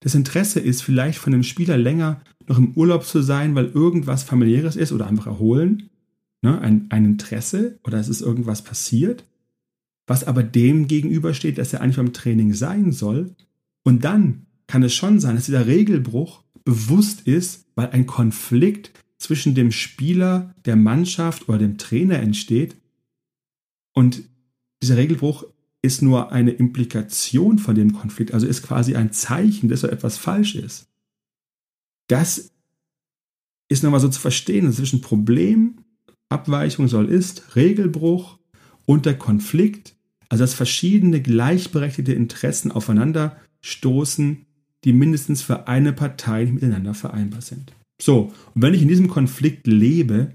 Das 0.00 0.14
Interesse 0.14 0.60
ist 0.60 0.82
vielleicht 0.82 1.18
von 1.18 1.32
dem 1.32 1.42
Spieler 1.42 1.76
länger 1.76 2.22
noch 2.46 2.58
im 2.58 2.72
Urlaub 2.74 3.04
zu 3.04 3.22
sein, 3.22 3.54
weil 3.54 3.66
irgendwas 3.66 4.22
familiäres 4.22 4.76
ist 4.76 4.92
oder 4.92 5.06
einfach 5.06 5.26
erholen. 5.26 5.90
Ne? 6.42 6.60
Ein, 6.60 6.86
ein 6.90 7.04
Interesse 7.04 7.78
oder 7.84 7.98
es 7.98 8.08
ist 8.08 8.20
irgendwas 8.22 8.62
passiert, 8.62 9.24
was 10.06 10.24
aber 10.24 10.42
dem 10.42 10.86
gegenübersteht, 10.86 11.58
dass 11.58 11.72
er 11.72 11.80
eigentlich 11.80 11.96
beim 11.96 12.12
Training 12.12 12.54
sein 12.54 12.92
soll. 12.92 13.34
Und 13.82 14.04
dann 14.04 14.46
kann 14.66 14.82
es 14.82 14.94
schon 14.94 15.20
sein, 15.20 15.34
dass 15.34 15.46
dieser 15.46 15.66
Regelbruch 15.66 16.42
bewusst 16.64 17.22
ist, 17.26 17.66
weil 17.74 17.90
ein 17.90 18.06
Konflikt 18.06 18.92
zwischen 19.20 19.54
dem 19.54 19.70
Spieler, 19.70 20.54
der 20.64 20.74
Mannschaft 20.74 21.48
oder 21.48 21.58
dem 21.58 21.78
Trainer 21.78 22.18
entsteht. 22.18 22.76
Und 23.92 24.22
dieser 24.82 24.96
Regelbruch 24.96 25.44
ist 25.82 26.02
nur 26.02 26.32
eine 26.32 26.50
Implikation 26.50 27.58
von 27.58 27.74
dem 27.74 27.92
Konflikt, 27.92 28.34
also 28.34 28.46
ist 28.46 28.62
quasi 28.62 28.96
ein 28.96 29.12
Zeichen, 29.12 29.68
dass 29.68 29.80
so 29.80 29.88
etwas 29.88 30.18
falsch 30.18 30.56
ist. 30.56 30.88
Das 32.08 32.50
ist 33.68 33.82
nochmal 33.82 34.00
so 34.00 34.08
zu 34.08 34.20
verstehen, 34.20 34.72
zwischen 34.72 35.00
Problem, 35.00 35.84
Abweichung 36.28 36.88
soll 36.88 37.08
ist, 37.08 37.56
Regelbruch 37.56 38.38
und 38.86 39.06
der 39.06 39.18
Konflikt 39.18 39.94
Also 40.28 40.44
dass 40.44 40.54
verschiedene 40.54 41.20
gleichberechtigte 41.20 42.12
Interessen 42.12 42.72
aufeinander 42.72 43.36
stoßen, 43.60 44.46
die 44.84 44.92
mindestens 44.92 45.42
für 45.42 45.68
eine 45.68 45.92
Partei 45.92 46.46
miteinander 46.46 46.94
vereinbar 46.94 47.42
sind. 47.42 47.72
So, 48.00 48.32
und 48.54 48.62
wenn 48.62 48.74
ich 48.74 48.82
in 48.82 48.88
diesem 48.88 49.08
Konflikt 49.08 49.66
lebe, 49.66 50.34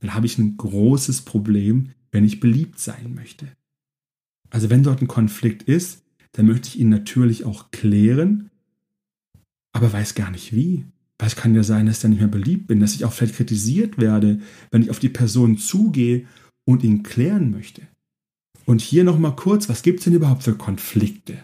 dann 0.00 0.14
habe 0.14 0.26
ich 0.26 0.38
ein 0.38 0.56
großes 0.56 1.22
Problem, 1.22 1.90
wenn 2.10 2.24
ich 2.24 2.40
beliebt 2.40 2.78
sein 2.78 3.14
möchte. 3.14 3.46
Also 4.50 4.70
wenn 4.70 4.82
dort 4.82 5.02
ein 5.02 5.08
Konflikt 5.08 5.62
ist, 5.62 6.02
dann 6.32 6.46
möchte 6.46 6.68
ich 6.68 6.78
ihn 6.78 6.90
natürlich 6.90 7.44
auch 7.44 7.70
klären, 7.70 8.50
aber 9.72 9.92
weiß 9.92 10.14
gar 10.14 10.30
nicht 10.30 10.54
wie. 10.54 10.84
Weil 11.18 11.28
es 11.28 11.36
kann 11.36 11.54
ja 11.54 11.62
sein, 11.62 11.86
dass 11.86 11.96
ich 11.96 12.02
dann 12.02 12.10
nicht 12.10 12.20
mehr 12.20 12.28
beliebt 12.28 12.66
bin, 12.66 12.80
dass 12.80 12.94
ich 12.94 13.04
auch 13.06 13.12
vielleicht 13.12 13.36
kritisiert 13.36 13.98
werde, 13.98 14.40
wenn 14.70 14.82
ich 14.82 14.90
auf 14.90 14.98
die 14.98 15.08
Person 15.08 15.56
zugehe 15.56 16.26
und 16.66 16.84
ihn 16.84 17.02
klären 17.02 17.50
möchte. 17.50 17.82
Und 18.66 18.82
hier 18.82 19.04
nochmal 19.04 19.34
kurz, 19.34 19.68
was 19.68 19.82
gibt 19.82 20.00
es 20.00 20.04
denn 20.04 20.14
überhaupt 20.14 20.42
für 20.42 20.54
Konflikte? 20.54 21.38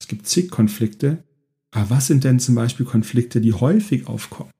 Es 0.00 0.08
gibt 0.08 0.26
zig 0.26 0.50
Konflikte, 0.50 1.22
aber 1.70 1.90
was 1.90 2.06
sind 2.06 2.24
denn 2.24 2.40
zum 2.40 2.54
Beispiel 2.54 2.86
Konflikte, 2.86 3.40
die 3.40 3.52
häufig 3.52 4.06
aufkommen? 4.06 4.50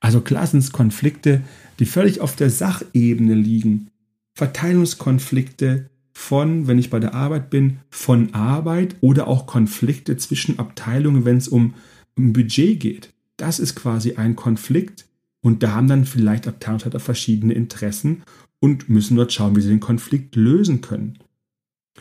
Also 0.00 0.20
klar 0.20 0.46
sind 0.46 0.60
es 0.60 0.72
Konflikte, 0.72 1.42
die 1.78 1.86
völlig 1.86 2.20
auf 2.20 2.36
der 2.36 2.50
Sachebene 2.50 3.34
liegen. 3.34 3.90
Verteilungskonflikte 4.34 5.90
von, 6.12 6.66
wenn 6.66 6.78
ich 6.78 6.90
bei 6.90 7.00
der 7.00 7.14
Arbeit 7.14 7.50
bin, 7.50 7.78
von 7.90 8.34
Arbeit 8.34 8.96
oder 9.00 9.28
auch 9.28 9.46
Konflikte 9.46 10.16
zwischen 10.16 10.58
Abteilungen, 10.58 11.24
wenn 11.24 11.36
es 11.36 11.48
um, 11.48 11.74
um 12.16 12.32
Budget 12.32 12.80
geht. 12.80 13.12
Das 13.36 13.58
ist 13.58 13.76
quasi 13.76 14.14
ein 14.14 14.34
Konflikt 14.34 15.06
und 15.40 15.62
da 15.62 15.72
haben 15.72 15.86
dann 15.86 16.04
vielleicht 16.04 16.48
Abteilungsleiter 16.48 17.00
verschiedene 17.00 17.54
Interessen 17.54 18.22
und 18.60 18.88
müssen 18.88 19.16
dort 19.16 19.32
schauen, 19.32 19.56
wie 19.56 19.60
sie 19.60 19.68
den 19.68 19.80
Konflikt 19.80 20.34
lösen 20.36 20.80
können. 20.80 21.18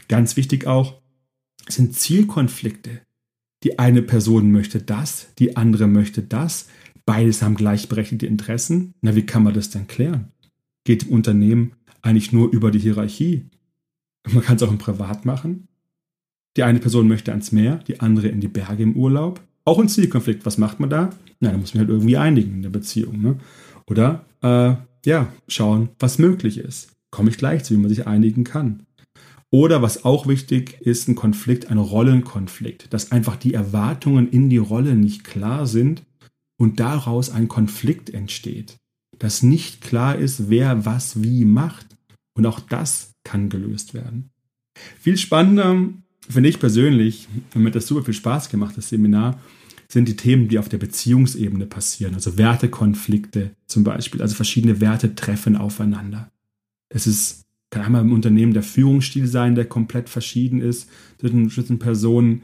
Ganz 0.08 0.36
wichtig 0.36 0.66
auch 0.68 1.00
sind 1.68 1.96
Zielkonflikte. 1.96 3.02
Die 3.64 3.80
eine 3.80 4.02
Person 4.02 4.52
möchte 4.52 4.82
das, 4.82 5.28
die 5.40 5.58
andere 5.58 5.88
möchte 5.88 6.22
das. 6.22 6.68
Beides 7.08 7.42
haben 7.42 7.56
gleichberechtigte 7.56 8.28
Interessen. 8.28 8.94
Na, 9.00 9.16
wie 9.16 9.26
kann 9.26 9.42
man 9.42 9.54
das 9.54 9.70
denn 9.70 9.88
klären? 9.88 10.34
Geht 10.84 11.04
im 11.04 11.14
Unternehmen 11.14 11.72
eigentlich 12.02 12.34
nur 12.34 12.52
über 12.52 12.70
die 12.70 12.80
Hierarchie? 12.80 13.46
Man 14.30 14.44
kann 14.44 14.58
es 14.58 14.64
auch 14.64 14.72
im 14.72 14.78
Privat 14.78 15.26
machen. 15.26 15.70
Die 16.58 16.64
eine 16.64 16.80
Person 16.80 17.08
möchte 17.08 17.32
ans 17.32 17.54
Meer, 17.54 17.78
die 17.88 18.02
andere 18.02 18.28
in 18.28 18.42
die 18.42 18.50
Berge 18.50 18.84
im 18.84 18.98
Urlaub. 18.98 19.40
Auch 19.64 19.80
ein 19.80 19.88
Zielkonflikt. 19.88 20.46
Was 20.46 20.58
macht 20.58 20.82
man 20.82 20.90
da? 20.90 21.12
Na, 21.40 21.52
da 21.52 21.58
muss 21.58 21.74
man 21.74 21.80
halt 21.80 21.90
irgendwie 21.90 22.18
einigen 22.18 22.56
in 22.56 22.62
der 22.62 22.72
Beziehung. 22.72 23.22
Ne? 23.22 23.38
Oder 23.86 24.26
äh, 24.42 24.76
ja, 25.06 25.32
schauen, 25.48 25.90
was 26.00 26.20
möglich 26.20 26.58
ist. 26.58 26.90
Komme 27.10 27.30
ich 27.30 27.38
gleich 27.38 27.64
zu, 27.64 27.74
wie 27.74 27.80
man 27.80 27.90
sich 27.90 28.06
einigen 28.06 28.44
kann. 28.44 28.84
Oder 29.50 29.82
was 29.82 30.04
auch 30.04 30.28
wichtig 30.28 30.82
ist, 30.82 31.08
ein 31.08 31.16
Konflikt, 31.16 31.72
ein 31.72 31.78
Rollenkonflikt, 31.78 32.94
dass 32.94 33.14
einfach 33.14 33.38
die 33.38 33.54
Erwartungen 33.54 34.30
in 34.30 34.50
die 34.50 34.58
Rolle 34.58 34.96
nicht 34.96 35.24
klar 35.24 35.68
sind 35.68 36.04
und 36.58 36.80
daraus 36.80 37.30
ein 37.30 37.48
Konflikt 37.48 38.10
entsteht. 38.10 38.78
Dass 39.20 39.44
nicht 39.44 39.82
klar 39.82 40.16
ist, 40.16 40.50
wer 40.50 40.86
was 40.86 41.24
wie 41.24 41.46
macht. 41.46 41.88
Und 42.36 42.46
auch 42.46 42.60
das 42.60 43.14
kann 43.24 43.50
gelöst 43.50 43.94
werden. 43.94 44.30
Viel 45.00 45.18
spannender 45.18 45.90
finde 46.30 46.50
ich 46.50 46.60
persönlich, 46.60 47.28
und 47.54 47.62
mir 47.62 47.70
hat 47.70 47.76
das 47.76 47.88
super 47.88 48.04
viel 48.04 48.14
Spaß 48.14 48.50
gemacht, 48.50 48.78
das 48.78 48.90
Seminar, 48.90 49.40
sind 49.90 50.08
die 50.08 50.18
Themen, 50.18 50.50
die 50.50 50.60
auf 50.60 50.70
der 50.70 50.78
Beziehungsebene 50.78 51.66
passieren. 51.66 52.14
Also 52.14 52.38
Wertekonflikte 52.38 53.56
zum 53.66 53.84
Beispiel. 53.84 54.22
Also 54.22 54.36
verschiedene 54.36 54.82
Werte 54.82 55.16
treffen 55.16 55.56
aufeinander. 55.56 56.30
Es 56.90 57.08
ist 57.08 57.48
kann 57.70 57.84
einmal 57.84 58.02
im 58.02 58.14
Unternehmen 58.14 58.54
der 58.54 58.64
Führungsstil 58.64 59.28
sein, 59.28 59.56
der 59.56 59.66
komplett 59.66 60.10
verschieden 60.10 60.62
ist 60.62 60.90
zwischen, 61.20 61.80
Personen. 61.80 62.44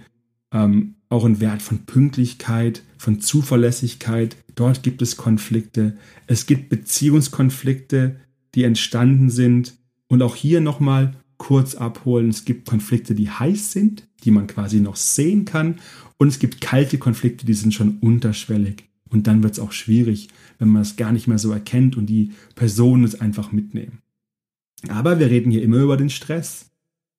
Ähm, 0.51 0.96
auch 1.13 1.25
ein 1.25 1.39
Wert 1.39 1.62
von 1.62 1.86
Pünktlichkeit, 1.86 2.82
von 2.98 3.22
Zuverlässigkeit. 3.22 4.36
Dort 4.55 4.82
gibt 4.82 5.01
es 5.03 5.15
Konflikte. 5.15 5.96
Es 6.25 6.48
gibt 6.48 6.70
Beziehungskonflikte, 6.70 8.15
die 8.55 8.63
entstanden 8.63 9.29
sind. 9.29 9.75
Und 10.08 10.24
auch 10.24 10.36
hier 10.36 10.60
nochmal 10.60 11.15
kurz 11.38 11.75
abholen. 11.75 12.29
Es 12.29 12.46
gibt 12.46 12.67
Konflikte, 12.67 13.13
die 13.13 13.29
heiß 13.29 13.72
sind, 13.72 14.08
die 14.24 14.32
man 14.32 14.48
quasi 14.48 14.79
noch 14.79 14.96
sehen 14.96 15.46
kann. 15.46 15.75
Und 16.17 16.29
es 16.29 16.39
gibt 16.39 16.62
kalte 16.62 16.98
Konflikte, 16.98 17.46
die 17.46 17.53
sind 17.53 17.74
schon 17.74 18.00
unterschwellig. 18.00 18.86
Und 19.10 19.27
dann 19.27 19.43
wird 19.43 19.53
es 19.53 19.60
auch 19.60 19.72
schwierig, 19.72 20.29
wenn 20.58 20.70
man 20.70 20.82
es 20.82 20.96
gar 20.96 21.12
nicht 21.12 21.27
mehr 21.27 21.38
so 21.38 21.51
erkennt 21.51 21.96
und 21.96 22.08
die 22.08 22.32
Personen 22.55 23.03
es 23.03 23.22
einfach 23.22 23.51
mitnehmen. 23.51 24.00
Aber 24.89 25.20
wir 25.20 25.29
reden 25.29 25.51
hier 25.51 25.62
immer 25.62 25.77
über 25.77 25.96
den 25.96 26.10
Stress. 26.10 26.72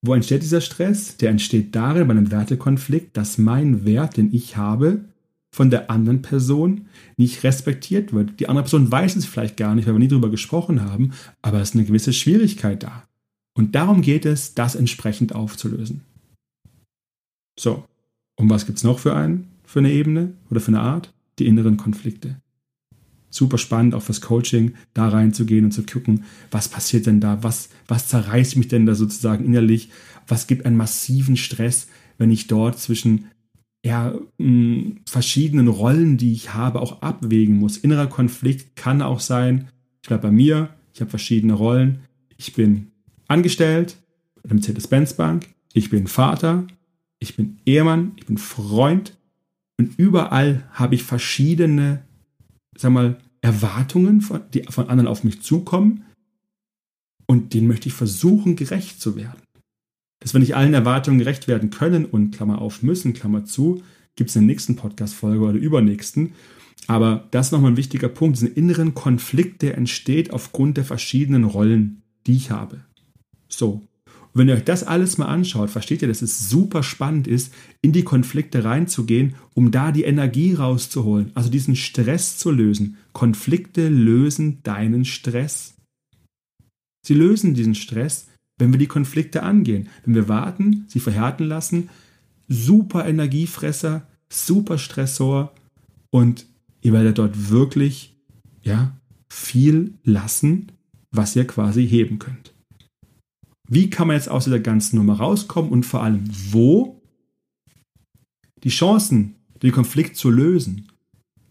Wo 0.06 0.12
entsteht 0.12 0.42
dieser 0.42 0.60
Stress? 0.60 1.16
Der 1.16 1.30
entsteht 1.30 1.74
darin 1.74 2.06
bei 2.06 2.12
einem 2.12 2.30
Wertekonflikt, 2.30 3.16
dass 3.16 3.38
mein 3.38 3.86
Wert, 3.86 4.18
den 4.18 4.34
ich 4.34 4.58
habe, 4.58 5.06
von 5.50 5.70
der 5.70 5.90
anderen 5.90 6.20
Person 6.20 6.88
nicht 7.16 7.42
respektiert 7.42 8.12
wird. 8.12 8.38
Die 8.38 8.50
andere 8.50 8.64
Person 8.64 8.92
weiß 8.92 9.16
es 9.16 9.24
vielleicht 9.24 9.56
gar 9.56 9.74
nicht, 9.74 9.86
weil 9.86 9.94
wir 9.94 10.00
nie 10.00 10.08
darüber 10.08 10.28
gesprochen 10.28 10.82
haben, 10.82 11.12
aber 11.40 11.60
es 11.60 11.70
ist 11.70 11.76
eine 11.76 11.86
gewisse 11.86 12.12
Schwierigkeit 12.12 12.82
da. 12.82 13.04
Und 13.56 13.74
darum 13.74 14.02
geht 14.02 14.26
es, 14.26 14.52
das 14.52 14.74
entsprechend 14.74 15.34
aufzulösen. 15.34 16.02
So, 17.58 17.84
und 18.36 18.50
was 18.50 18.66
gibt 18.66 18.76
es 18.76 18.84
noch 18.84 18.98
für, 18.98 19.16
einen, 19.16 19.48
für 19.64 19.78
eine 19.78 19.92
Ebene 19.92 20.34
oder 20.50 20.60
für 20.60 20.68
eine 20.68 20.80
Art? 20.80 21.14
Die 21.38 21.46
inneren 21.46 21.78
Konflikte 21.78 22.36
super 23.34 23.58
spannend, 23.58 23.94
auch 23.94 24.02
fürs 24.02 24.20
Coaching, 24.20 24.74
da 24.94 25.08
reinzugehen 25.08 25.64
und 25.64 25.72
zu 25.72 25.82
gucken, 25.84 26.24
was 26.52 26.68
passiert 26.68 27.06
denn 27.06 27.20
da, 27.20 27.42
was, 27.42 27.68
was 27.88 28.06
zerreißt 28.06 28.56
mich 28.56 28.68
denn 28.68 28.86
da 28.86 28.94
sozusagen 28.94 29.44
innerlich, 29.44 29.90
was 30.28 30.46
gibt 30.46 30.64
einen 30.64 30.76
massiven 30.76 31.36
Stress, 31.36 31.88
wenn 32.16 32.30
ich 32.30 32.46
dort 32.46 32.78
zwischen 32.78 33.26
ja, 33.84 34.14
mh, 34.38 35.00
verschiedenen 35.06 35.66
Rollen, 35.66 36.16
die 36.16 36.32
ich 36.32 36.54
habe, 36.54 36.80
auch 36.80 37.02
abwägen 37.02 37.56
muss. 37.56 37.76
Innerer 37.76 38.06
Konflikt 38.06 38.76
kann 38.76 39.02
auch 39.02 39.20
sein, 39.20 39.68
ich 40.00 40.08
bleibe 40.08 40.28
bei 40.28 40.30
mir, 40.30 40.68
ich 40.94 41.00
habe 41.00 41.10
verschiedene 41.10 41.54
Rollen. 41.54 41.98
Ich 42.36 42.54
bin 42.54 42.92
angestellt 43.26 43.96
bei 44.36 44.48
der 44.48 44.54
Mercedes-Benz 44.54 45.14
Bank, 45.14 45.48
ich 45.72 45.90
bin 45.90 46.06
Vater, 46.06 46.66
ich 47.18 47.36
bin 47.36 47.58
Ehemann, 47.66 48.12
ich 48.16 48.26
bin 48.26 48.38
Freund. 48.38 49.16
Und 49.76 49.98
überall 49.98 50.62
habe 50.72 50.94
ich 50.94 51.02
verschiedene 51.02 52.04
sag 52.76 52.92
mal, 52.92 53.18
Erwartungen, 53.40 54.20
von, 54.20 54.40
die 54.52 54.62
von 54.62 54.88
anderen 54.88 55.08
auf 55.08 55.24
mich 55.24 55.42
zukommen 55.42 56.04
und 57.26 57.54
denen 57.54 57.68
möchte 57.68 57.88
ich 57.88 57.94
versuchen, 57.94 58.56
gerecht 58.56 59.00
zu 59.00 59.16
werden. 59.16 59.42
Dass 60.20 60.32
wir 60.32 60.40
nicht 60.40 60.56
allen 60.56 60.74
Erwartungen 60.74 61.18
gerecht 61.18 61.48
werden 61.48 61.70
können 61.70 62.06
und 62.06 62.30
Klammer 62.34 62.60
auf 62.60 62.82
müssen, 62.82 63.12
Klammer 63.12 63.44
zu, 63.44 63.82
gibt 64.16 64.30
es 64.30 64.36
in 64.36 64.42
der 64.42 64.54
nächsten 64.54 64.76
Podcast-Folge 64.76 65.44
oder 65.44 65.58
übernächsten. 65.58 66.32
Aber 66.86 67.28
das 67.30 67.46
ist 67.46 67.52
nochmal 67.52 67.72
ein 67.72 67.76
wichtiger 67.76 68.08
Punkt, 68.08 68.36
diesen 68.36 68.54
inneren 68.54 68.94
Konflikt, 68.94 69.62
der 69.62 69.76
entsteht 69.76 70.32
aufgrund 70.32 70.76
der 70.76 70.84
verschiedenen 70.84 71.44
Rollen, 71.44 72.02
die 72.26 72.36
ich 72.36 72.50
habe. 72.50 72.84
So, 73.48 73.82
und 74.34 74.40
wenn 74.40 74.48
ihr 74.48 74.56
euch 74.56 74.64
das 74.64 74.82
alles 74.82 75.16
mal 75.16 75.26
anschaut, 75.26 75.70
versteht 75.70 76.02
ihr, 76.02 76.08
dass 76.08 76.20
es 76.20 76.50
super 76.50 76.82
spannend 76.82 77.28
ist, 77.28 77.54
in 77.82 77.92
die 77.92 78.02
Konflikte 78.02 78.64
reinzugehen, 78.64 79.36
um 79.54 79.70
da 79.70 79.92
die 79.92 80.02
Energie 80.02 80.54
rauszuholen, 80.54 81.30
also 81.34 81.50
diesen 81.50 81.76
Stress 81.76 82.36
zu 82.36 82.50
lösen. 82.50 82.96
Konflikte 83.12 83.88
lösen 83.88 84.58
deinen 84.64 85.04
Stress. 85.04 85.74
Sie 87.06 87.14
lösen 87.14 87.54
diesen 87.54 87.76
Stress, 87.76 88.26
wenn 88.58 88.72
wir 88.72 88.78
die 88.78 88.88
Konflikte 88.88 89.44
angehen. 89.44 89.88
Wenn 90.04 90.16
wir 90.16 90.28
warten, 90.28 90.84
sie 90.88 91.00
verhärten 91.00 91.44
lassen, 91.44 91.88
super 92.48 93.06
Energiefresser, 93.06 94.04
super 94.28 94.78
Stressor 94.78 95.52
und 96.10 96.46
ihr 96.82 96.92
werdet 96.92 97.18
dort 97.18 97.50
wirklich 97.50 98.16
ja, 98.62 98.96
viel 99.28 99.94
lassen, 100.02 100.72
was 101.12 101.36
ihr 101.36 101.46
quasi 101.46 101.86
heben 101.86 102.18
könnt. 102.18 102.53
Wie 103.74 103.90
kann 103.90 104.06
man 104.06 104.16
jetzt 104.16 104.28
aus 104.28 104.44
dieser 104.44 104.60
ganzen 104.60 104.96
Nummer 104.96 105.14
rauskommen 105.14 105.72
und 105.72 105.84
vor 105.84 106.04
allem 106.04 106.22
wo? 106.50 107.02
Die 108.62 108.68
Chancen, 108.68 109.34
den 109.62 109.72
Konflikt 109.72 110.16
zu 110.16 110.30
lösen, 110.30 110.92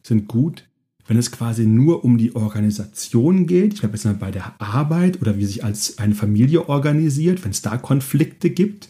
sind 0.03 0.29
gut, 0.29 0.63
wenn 1.05 1.17
es 1.17 1.31
quasi 1.31 1.65
nur 1.65 2.05
um 2.05 2.17
die 2.17 2.33
Organisation 2.33 3.45
geht. 3.45 3.73
Ich 3.73 3.81
glaube 3.81 3.95
jetzt 3.95 4.05
mal 4.05 4.13
bei 4.13 4.31
der 4.31 4.59
Arbeit 4.61 5.19
oder 5.19 5.37
wie 5.37 5.43
sich 5.43 5.65
als 5.65 5.97
eine 5.97 6.15
Familie 6.15 6.69
organisiert, 6.69 7.43
wenn 7.43 7.51
es 7.51 7.61
da 7.61 7.77
Konflikte 7.77 8.49
gibt 8.49 8.87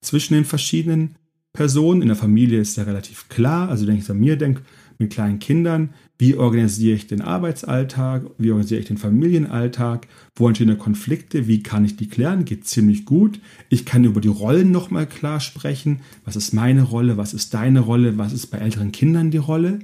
zwischen 0.00 0.34
den 0.34 0.44
verschiedenen 0.44 1.16
Personen. 1.52 2.00
In 2.00 2.08
der 2.08 2.16
Familie 2.16 2.60
ist 2.60 2.76
ja 2.76 2.84
relativ 2.84 3.28
klar. 3.28 3.70
Also 3.70 3.88
wenn 3.88 3.96
ich 3.96 4.08
an 4.08 4.20
mir 4.20 4.36
denke, 4.36 4.62
mit 5.02 5.12
kleinen 5.12 5.38
Kindern, 5.38 5.90
wie 6.18 6.36
organisiere 6.36 6.96
ich 6.96 7.06
den 7.06 7.20
Arbeitsalltag, 7.20 8.24
wie 8.38 8.50
organisiere 8.50 8.80
ich 8.80 8.86
den 8.86 8.96
Familienalltag, 8.96 10.06
wo 10.36 10.48
entstehen 10.48 10.78
Konflikte, 10.78 11.46
wie 11.46 11.62
kann 11.62 11.84
ich 11.84 11.96
die 11.96 12.08
klären, 12.08 12.44
geht 12.44 12.66
ziemlich 12.66 13.04
gut. 13.04 13.40
Ich 13.68 13.84
kann 13.84 14.04
über 14.04 14.20
die 14.20 14.28
Rollen 14.28 14.70
nochmal 14.70 15.06
klar 15.06 15.40
sprechen, 15.40 16.00
was 16.24 16.36
ist 16.36 16.52
meine 16.52 16.82
Rolle, 16.82 17.16
was 17.16 17.34
ist 17.34 17.52
deine 17.54 17.80
Rolle, 17.80 18.18
was 18.18 18.32
ist 18.32 18.46
bei 18.46 18.58
älteren 18.58 18.92
Kindern 18.92 19.30
die 19.30 19.38
Rolle. 19.38 19.80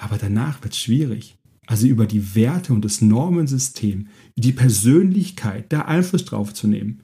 Aber 0.00 0.16
danach 0.16 0.62
wird 0.62 0.74
es 0.74 0.80
schwierig. 0.80 1.36
Also 1.66 1.86
über 1.86 2.06
die 2.06 2.34
Werte 2.34 2.72
und 2.72 2.84
das 2.84 3.02
Normensystem, 3.02 4.08
die 4.36 4.52
Persönlichkeit, 4.52 5.66
da 5.70 5.82
Einfluss 5.82 6.24
drauf 6.24 6.54
zu 6.54 6.66
nehmen. 6.66 7.02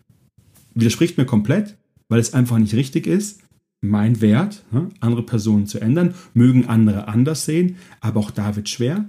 widerspricht 0.75 1.19
mir 1.19 1.27
komplett, 1.27 1.77
weil 2.09 2.19
es 2.19 2.33
einfach 2.33 2.59
nicht 2.59 2.75
richtig 2.75 3.07
ist, 3.07 3.44
mein 3.85 4.21
Wert, 4.21 4.65
ne, 4.73 4.89
andere 5.01 5.25
Personen 5.25 5.67
zu 5.67 5.81
ändern, 5.81 6.15
mögen 6.33 6.67
andere 6.67 7.09
anders 7.09 7.45
sehen, 7.45 7.77
aber 8.01 8.21
auch 8.21 8.31
da 8.31 8.57
wird 8.57 8.69
schwer. 8.69 9.05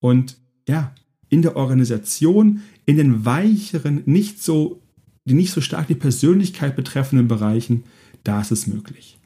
Und 0.00 0.36
ja, 0.68 0.94
in 1.28 1.42
der 1.42 1.56
Organisation, 1.56 2.62
in 2.84 2.96
den 2.96 3.24
weicheren, 3.24 4.02
nicht 4.06 4.42
so, 4.42 4.80
die 5.24 5.34
nicht 5.34 5.52
so 5.52 5.60
stark 5.60 5.88
die 5.88 5.94
Persönlichkeit 5.94 6.76
betreffenden 6.76 7.28
Bereichen, 7.28 7.84
da 8.24 8.40
ist 8.40 8.52
es 8.52 8.66
möglich. 8.66 9.18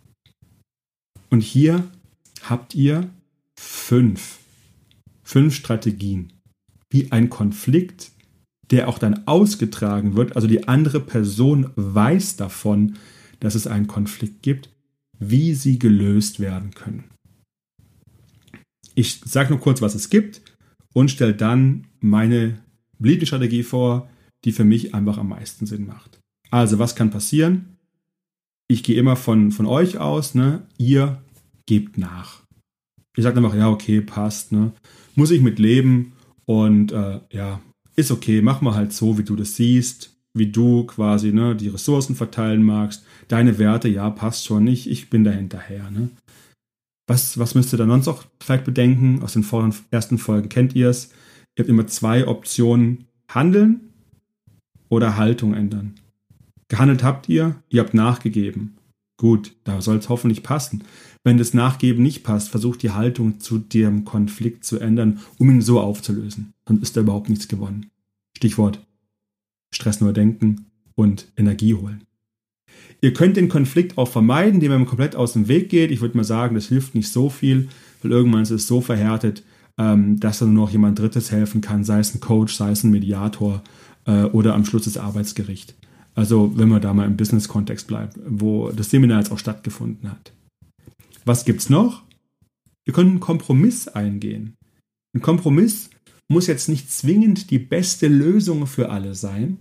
Und 1.29 1.43
hier 1.43 1.85
habt 2.43 2.75
ihr 2.75 3.09
fünf, 3.59 4.39
fünf 5.23 5.55
Strategien, 5.55 6.33
wie 6.91 7.13
ein 7.13 7.31
Konflikt, 7.31 8.11
der 8.71 8.89
auch 8.89 8.99
dann 8.99 9.27
ausgetragen 9.27 10.17
wird, 10.17 10.37
also 10.37 10.47
die 10.47 10.69
andere 10.69 11.01
Person 11.01 11.71
weiß 11.77 12.37
davon, 12.37 12.97
dass 13.41 13.55
es 13.55 13.67
einen 13.67 13.87
Konflikt 13.87 14.43
gibt, 14.43 14.71
wie 15.19 15.55
sie 15.55 15.79
gelöst 15.79 16.41
werden 16.41 16.71
können. 16.71 17.05
Ich 18.95 19.21
sage 19.25 19.51
nur 19.51 19.61
kurz, 19.61 19.83
was 19.83 19.95
es 19.95 20.11
gibt 20.11 20.43
und 20.93 21.11
stelle 21.11 21.35
dann 21.35 21.87
meine 22.01 22.59
beliebte 22.99 23.27
Strategie 23.27 23.63
vor, 23.63 24.09
die 24.45 24.53
für 24.53 24.65
mich 24.65 24.95
einfach 24.95 25.19
am 25.19 25.29
meisten 25.29 25.67
Sinn 25.67 25.87
macht. 25.87 26.21
Also, 26.51 26.79
was 26.79 26.97
kann 26.97 27.11
passieren? 27.11 27.77
Ich 28.69 28.83
gehe 28.83 28.97
immer 28.97 29.17
von, 29.17 29.53
von 29.53 29.67
euch 29.67 29.99
aus, 29.99 30.35
ne? 30.35 30.67
ihr 30.79 31.23
gebt 31.67 31.99
nach. 31.99 32.43
Ihr 33.17 33.23
sagt 33.23 33.37
einfach, 33.37 33.55
ja, 33.55 33.69
okay, 33.69 34.01
passt, 34.01 34.53
ne? 34.53 34.73
muss 35.15 35.31
ich 35.31 35.41
mit 35.41 35.59
leben 35.59 36.13
und 36.45 36.93
äh, 36.93 37.21
ja, 37.31 37.61
ist 37.97 38.11
okay, 38.11 38.43
mach 38.43 38.61
mal 38.61 38.75
halt 38.75 38.93
so, 38.93 39.19
wie 39.19 39.25
du 39.25 39.37
das 39.37 39.57
siehst, 39.57 40.20
wie 40.35 40.47
du 40.47 40.85
quasi 40.85 41.33
ne, 41.33 41.57
die 41.57 41.69
Ressourcen 41.69 42.15
verteilen 42.15 42.63
magst. 42.63 43.05
Deine 43.29 43.59
Werte, 43.59 43.89
ja, 43.89 44.11
passt 44.11 44.47
schon 44.47 44.65
nicht, 44.65 44.89
ich 44.89 45.11
bin 45.11 45.25
da 45.25 45.31
hinterher. 45.31 45.91
Ne? 45.91 46.11
Was, 47.07 47.39
was 47.39 47.55
müsst 47.55 47.73
ihr 47.75 47.77
dann 47.77 47.89
sonst 47.89 48.09
auch 48.09 48.25
vielleicht 48.41 48.65
bedenken? 48.65 49.23
Aus 49.23 49.33
den 49.33 49.43
vorigen 49.43 49.75
ersten 49.91 50.19
Folgen 50.19 50.49
kennt 50.49 50.77
ihr 50.77 50.89
es. 50.89 51.11
Ihr 51.57 51.63
habt 51.63 51.69
immer 51.69 51.87
zwei 51.87 52.27
Optionen: 52.29 53.07
Handeln 53.29 53.81
oder 54.89 55.17
Haltung 55.17 55.55
ändern. 55.55 55.95
Gehandelt 56.69 57.03
habt 57.03 57.29
ihr, 57.29 57.57
ihr 57.69 57.83
habt 57.83 57.95
nachgegeben. 57.95 58.77
Gut, 59.17 59.53
da 59.65 59.81
soll 59.81 59.97
es 59.97 60.09
hoffentlich 60.09 60.43
passen. 60.45 60.85
Wenn 61.25 61.37
das 61.37 61.53
Nachgeben 61.53 62.03
nicht 62.03 62.23
passt, 62.23 62.49
versucht 62.49 62.83
die 62.83 62.93
Haltung 62.93 63.41
zu 63.41 63.59
dem 63.59 64.05
Konflikt 64.05 64.65
zu 64.65 64.79
ändern, 64.79 65.21
um 65.37 65.51
ihn 65.51 65.61
so 65.61 65.81
aufzulösen. 65.81 66.55
Dann 66.65 66.81
ist 66.81 66.97
da 66.97 67.01
überhaupt 67.03 67.29
nichts 67.29 67.49
gewonnen. 67.49 67.91
Stichwort 68.37 68.81
Stress 69.75 70.01
nur 70.01 70.13
denken 70.13 70.67
und 70.95 71.29
Energie 71.37 71.75
holen. 71.75 72.05
Ihr 73.01 73.15
könnt 73.15 73.37
den 73.37 73.49
Konflikt 73.49 73.97
auch 73.97 74.09
vermeiden, 74.09 74.55
indem 74.55 74.73
man 74.73 74.87
komplett 74.87 75.17
aus 75.17 75.33
dem 75.33 75.49
Weg 75.49 75.71
geht. 75.71 75.91
Ich 75.91 76.01
würde 76.01 76.17
mal 76.17 76.25
sagen, 76.25 76.55
das 76.55 76.67
hilft 76.69 76.95
nicht 76.95 77.11
so 77.11 77.31
viel, 77.31 77.69
weil 78.03 78.13
irgendwann 78.13 78.43
ist 78.43 78.51
es 78.51 78.67
so 78.67 78.81
verhärtet, 78.81 79.43
ähm, 79.79 80.21
dass 80.21 80.39
dann 80.39 80.53
nur 80.53 80.67
noch 80.67 80.73
jemand 80.73 80.99
Drittes 80.99 81.31
helfen 81.31 81.61
kann, 81.61 81.85
sei 81.85 82.01
es 82.01 82.15
ein 82.15 82.21
Coach, 82.21 82.55
sei 82.55 82.71
es 82.71 82.85
ein 82.85 82.91
Mediator 82.91 83.63
äh, 84.07 84.25
oder 84.25 84.55
am 84.55 84.65
Schluss 84.65 84.85
das 84.85 84.99
Arbeitsgericht. 84.99 85.75
Also 86.15 86.53
wenn 86.57 86.69
man 86.69 86.83
da 86.83 86.93
mal 86.93 87.07
im 87.07 87.17
Business-Kontext 87.17 87.87
bleibt, 87.87 88.19
wo 88.27 88.71
das 88.71 88.91
Seminar 88.91 89.21
jetzt 89.21 89.33
auch 89.33 89.39
stattgefunden 89.39 90.11
hat. 90.11 90.33
Was 91.25 91.45
gibt's 91.45 91.71
noch? 91.71 92.03
Wir 92.85 92.93
können 92.93 93.11
einen 93.11 93.21
Kompromiss 93.21 93.89
eingehen. 93.89 94.57
Ein 95.15 95.23
Kompromiss 95.23 95.91
muss 96.31 96.47
jetzt 96.47 96.69
nicht 96.69 96.93
zwingend 96.93 97.51
die 97.51 97.59
beste 97.59 98.07
Lösung 98.07 98.69
für 98.69 98.91
alle 98.91 99.15
sein, 99.15 99.59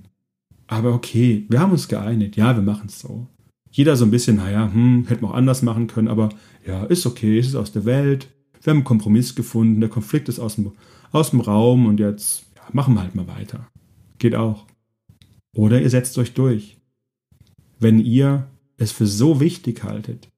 aber 0.67 0.93
okay, 0.93 1.45
wir 1.49 1.59
haben 1.59 1.71
uns 1.71 1.87
geeinigt. 1.87 2.35
Ja, 2.35 2.55
wir 2.55 2.61
machen 2.61 2.89
es 2.89 2.99
so. 2.99 3.25
Jeder 3.71 3.95
so 3.95 4.05
ein 4.05 4.11
bisschen, 4.11 4.37
naja, 4.37 4.71
hm, 4.71 5.07
hätten 5.07 5.23
wir 5.23 5.31
auch 5.31 5.33
anders 5.33 5.63
machen 5.63 5.87
können, 5.87 6.07
aber 6.07 6.29
ja, 6.65 6.83
ist 6.85 7.07
okay, 7.07 7.39
es 7.39 7.47
ist 7.47 7.55
aus 7.55 7.71
der 7.71 7.85
Welt. 7.85 8.27
Wir 8.61 8.69
haben 8.71 8.77
einen 8.77 8.83
Kompromiss 8.83 9.33
gefunden, 9.33 9.79
der 9.79 9.89
Konflikt 9.89 10.29
ist 10.29 10.39
aus 10.39 10.55
dem, 10.55 10.71
aus 11.11 11.31
dem 11.31 11.41
Raum 11.41 11.87
und 11.87 11.99
jetzt 11.99 12.43
ja, 12.55 12.61
machen 12.71 12.93
wir 12.93 13.01
halt 13.01 13.15
mal 13.15 13.27
weiter. 13.27 13.67
Geht 14.19 14.35
auch. 14.35 14.67
Oder 15.55 15.81
ihr 15.81 15.89
setzt 15.89 16.19
euch 16.19 16.33
durch. 16.33 16.77
Wenn 17.79 17.99
ihr 17.99 18.47
es 18.77 18.91
für 18.91 19.07
so 19.07 19.39
wichtig 19.39 19.83
haltet, 19.83 20.29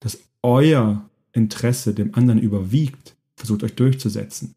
dass 0.00 0.18
euer 0.42 1.08
Interesse 1.32 1.94
dem 1.94 2.14
anderen 2.14 2.38
überwiegt, 2.38 3.16
versucht 3.34 3.62
euch 3.62 3.74
durchzusetzen. 3.76 4.54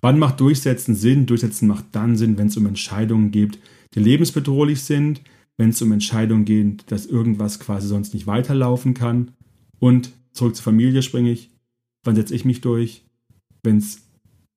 Wann 0.00 0.18
macht 0.18 0.40
Durchsetzen 0.40 0.94
Sinn? 0.94 1.26
Durchsetzen 1.26 1.68
macht 1.68 1.86
dann 1.92 2.16
Sinn, 2.16 2.38
wenn 2.38 2.46
es 2.46 2.56
um 2.56 2.66
Entscheidungen 2.66 3.30
geht, 3.30 3.58
die 3.94 4.00
lebensbedrohlich 4.00 4.82
sind, 4.82 5.20
wenn 5.56 5.70
es 5.70 5.82
um 5.82 5.92
Entscheidungen 5.92 6.44
geht, 6.44 6.90
dass 6.90 7.06
irgendwas 7.06 7.60
quasi 7.60 7.86
sonst 7.86 8.14
nicht 8.14 8.26
weiterlaufen 8.26 8.94
kann. 8.94 9.32
Und 9.78 10.12
zurück 10.32 10.56
zur 10.56 10.64
Familie 10.64 11.02
springe 11.02 11.30
ich. 11.30 11.50
Wann 12.04 12.16
setze 12.16 12.34
ich 12.34 12.44
mich 12.44 12.62
durch? 12.62 13.04
Wenn's, 13.62 14.02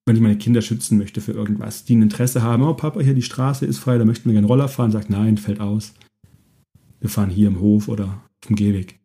wenn 0.05 0.15
ich 0.15 0.21
meine 0.21 0.37
Kinder 0.37 0.61
schützen 0.61 0.97
möchte 0.97 1.19
für 1.19 1.33
irgendwas, 1.33 1.83
die 1.83 1.95
ein 1.95 2.03
Interesse 2.03 2.41
haben, 2.41 2.63
oh 2.63 2.73
Papa, 2.73 3.01
hier 3.01 3.13
die 3.13 3.21
Straße 3.21 3.65
ist 3.65 3.79
frei, 3.79 3.97
da 3.97 4.05
möchten 4.05 4.29
wir 4.29 4.33
gerne 4.33 4.47
Roller 4.47 4.69
fahren, 4.69 4.91
sagt 4.91 5.09
nein, 5.09 5.37
fällt 5.37 5.59
aus. 5.59 5.93
Wir 7.01 7.09
fahren 7.09 7.29
hier 7.29 7.49
im 7.49 7.59
Hof 7.59 7.89
oder 7.89 8.23
vom 8.41 8.55
Gehweg. 8.55 8.99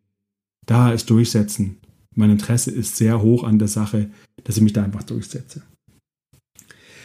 Da 0.67 0.93
ist 0.93 1.11
Durchsetzen. 1.11 1.79
Mein 2.15 2.31
Interesse 2.31 2.71
ist 2.71 2.97
sehr 2.97 3.23
hoch 3.23 3.43
an 3.43 3.59
der 3.59 3.69
Sache, 3.69 4.11
dass 4.45 4.57
ich 4.57 4.63
mich 4.63 4.73
da 4.73 4.85
einfach 4.85 5.03
durchsetze. 5.03 5.63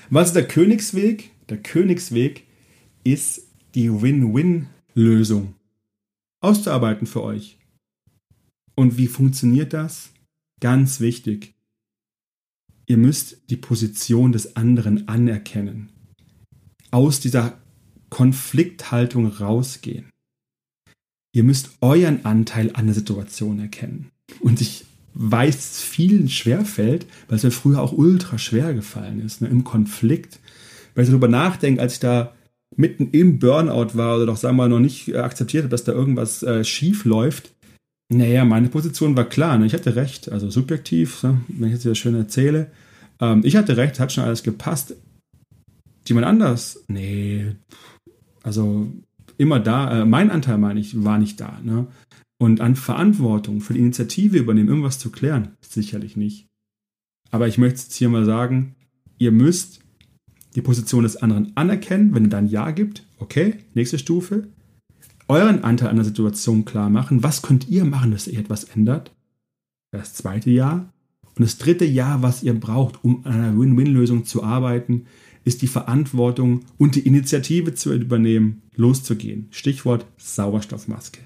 Was 0.09 0.29
ist 0.29 0.35
der 0.35 0.47
Königsweg? 0.47 1.31
Der 1.49 1.57
Königsweg 1.57 2.45
ist 3.03 3.41
die 3.75 3.89
Win-Win-Lösung 3.89 5.55
auszuarbeiten 6.41 7.07
für 7.07 7.23
euch. 7.23 7.57
Und 8.75 8.97
wie 8.97 9.07
funktioniert 9.07 9.73
das? 9.73 10.11
Ganz 10.59 10.99
wichtig. 10.99 11.53
Ihr 12.85 12.97
müsst 12.97 13.49
die 13.49 13.57
Position 13.57 14.31
des 14.31 14.55
anderen 14.55 15.07
anerkennen. 15.07 15.89
Aus 16.91 17.19
dieser 17.19 17.57
Konflikthaltung 18.09 19.27
rausgehen. 19.27 20.09
Ihr 21.33 21.43
müsst 21.43 21.71
euren 21.81 22.25
Anteil 22.25 22.71
an 22.75 22.85
der 22.85 22.93
Situation 22.93 23.59
erkennen 23.59 24.11
und 24.41 24.59
sich 24.59 24.85
weiß 25.15 25.55
es 25.55 25.81
vielen 25.81 26.29
schwerfällt, 26.29 27.05
weil 27.27 27.37
es 27.37 27.43
mir 27.43 27.51
früher 27.51 27.81
auch 27.81 27.93
ultra 27.93 28.37
schwer 28.37 28.73
gefallen 28.73 29.21
ist, 29.21 29.41
ne, 29.41 29.47
im 29.47 29.63
Konflikt. 29.63 30.39
Weil 30.95 31.03
ich 31.03 31.09
darüber 31.09 31.27
nachdenke, 31.27 31.81
als 31.81 31.93
ich 31.93 31.99
da 31.99 32.33
mitten 32.75 33.09
im 33.11 33.39
Burnout 33.39 33.95
war 33.95 34.17
oder 34.17 34.25
doch, 34.25 34.37
sagen 34.37 34.55
wir 34.55 34.63
mal, 34.63 34.69
noch 34.69 34.79
nicht 34.79 35.15
akzeptiert 35.15 35.63
habe, 35.63 35.71
dass 35.71 35.83
da 35.83 35.91
irgendwas 35.91 36.43
äh, 36.43 36.63
schief 36.63 37.05
läuft. 37.05 37.51
Naja, 38.09 38.45
meine 38.45 38.69
Position 38.69 39.15
war 39.15 39.25
klar, 39.25 39.57
ne? 39.57 39.65
ich 39.65 39.73
hatte 39.73 39.95
recht, 39.95 40.31
also 40.31 40.49
subjektiv, 40.49 41.23
ne? 41.23 41.41
wenn 41.47 41.69
ich 41.69 41.75
jetzt 41.75 41.85
wieder 41.85 41.95
schön 41.95 42.15
erzähle. 42.15 42.71
Ähm, 43.19 43.41
ich 43.43 43.55
hatte 43.55 43.77
recht, 43.77 43.99
hat 43.99 44.11
schon 44.11 44.23
alles 44.23 44.43
gepasst. 44.43 44.95
Jemand 46.07 46.27
anders? 46.27 46.83
Nee, 46.87 47.55
also 48.43 48.91
immer 49.37 49.59
da, 49.59 50.01
äh, 50.01 50.05
mein 50.05 50.31
Anteil 50.31 50.57
meine 50.57 50.79
ich, 50.79 51.03
war 51.03 51.17
nicht 51.17 51.39
da. 51.39 51.59
Ne? 51.63 51.87
Und 52.43 52.59
an 52.59 52.75
Verantwortung 52.75 53.61
für 53.61 53.71
die 53.71 53.79
Initiative 53.79 54.37
übernehmen, 54.37 54.67
irgendwas 54.67 54.99
zu 54.99 55.11
klären, 55.11 55.53
sicherlich 55.61 56.17
nicht. 56.17 56.49
Aber 57.31 57.47
ich 57.47 57.57
möchte 57.57 57.79
jetzt 57.79 57.93
hier 57.93 58.09
mal 58.09 58.25
sagen, 58.25 58.75
ihr 59.17 59.31
müsst 59.31 59.79
die 60.53 60.61
Position 60.61 61.03
des 61.03 61.15
anderen 61.15 61.55
anerkennen, 61.55 62.13
wenn 62.13 62.25
er 62.25 62.31
dann 62.31 62.47
Ja 62.49 62.71
gibt. 62.71 63.07
Okay, 63.17 63.59
nächste 63.75 63.97
Stufe. 63.97 64.49
Euren 65.29 65.63
Anteil 65.63 65.87
an 65.87 65.95
der 65.95 66.03
Situation 66.03 66.65
klar 66.65 66.89
machen. 66.89 67.23
Was 67.23 67.43
könnt 67.43 67.69
ihr 67.69 67.85
machen, 67.85 68.11
dass 68.11 68.27
ihr 68.27 68.37
etwas 68.37 68.65
ändert? 68.65 69.15
Das 69.91 70.13
zweite 70.13 70.49
Ja. 70.49 70.91
Und 71.23 71.43
das 71.43 71.57
dritte 71.57 71.85
Ja, 71.85 72.23
was 72.23 72.43
ihr 72.43 72.59
braucht, 72.59 73.05
um 73.05 73.25
an 73.25 73.35
einer 73.35 73.57
Win-Win-Lösung 73.57 74.25
zu 74.25 74.43
arbeiten, 74.43 75.05
ist 75.45 75.61
die 75.61 75.67
Verantwortung 75.67 76.65
und 76.77 76.95
die 76.95 77.07
Initiative 77.07 77.73
zu 77.73 77.93
übernehmen, 77.93 78.63
loszugehen. 78.75 79.47
Stichwort 79.51 80.05
Sauerstoffmaske. 80.17 81.21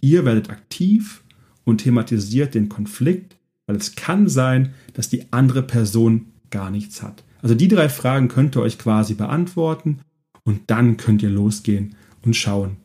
Ihr 0.00 0.24
werdet 0.24 0.50
aktiv 0.50 1.22
und 1.64 1.78
thematisiert 1.78 2.54
den 2.54 2.68
Konflikt, 2.68 3.36
weil 3.66 3.76
es 3.76 3.94
kann 3.94 4.28
sein, 4.28 4.74
dass 4.94 5.08
die 5.08 5.32
andere 5.32 5.62
Person 5.62 6.26
gar 6.50 6.70
nichts 6.70 7.02
hat. 7.02 7.24
Also 7.42 7.54
die 7.54 7.68
drei 7.68 7.88
Fragen 7.88 8.28
könnt 8.28 8.56
ihr 8.56 8.62
euch 8.62 8.78
quasi 8.78 9.14
beantworten 9.14 10.00
und 10.44 10.62
dann 10.68 10.96
könnt 10.96 11.22
ihr 11.22 11.30
losgehen 11.30 11.94
und 12.22 12.34
schauen, 12.34 12.76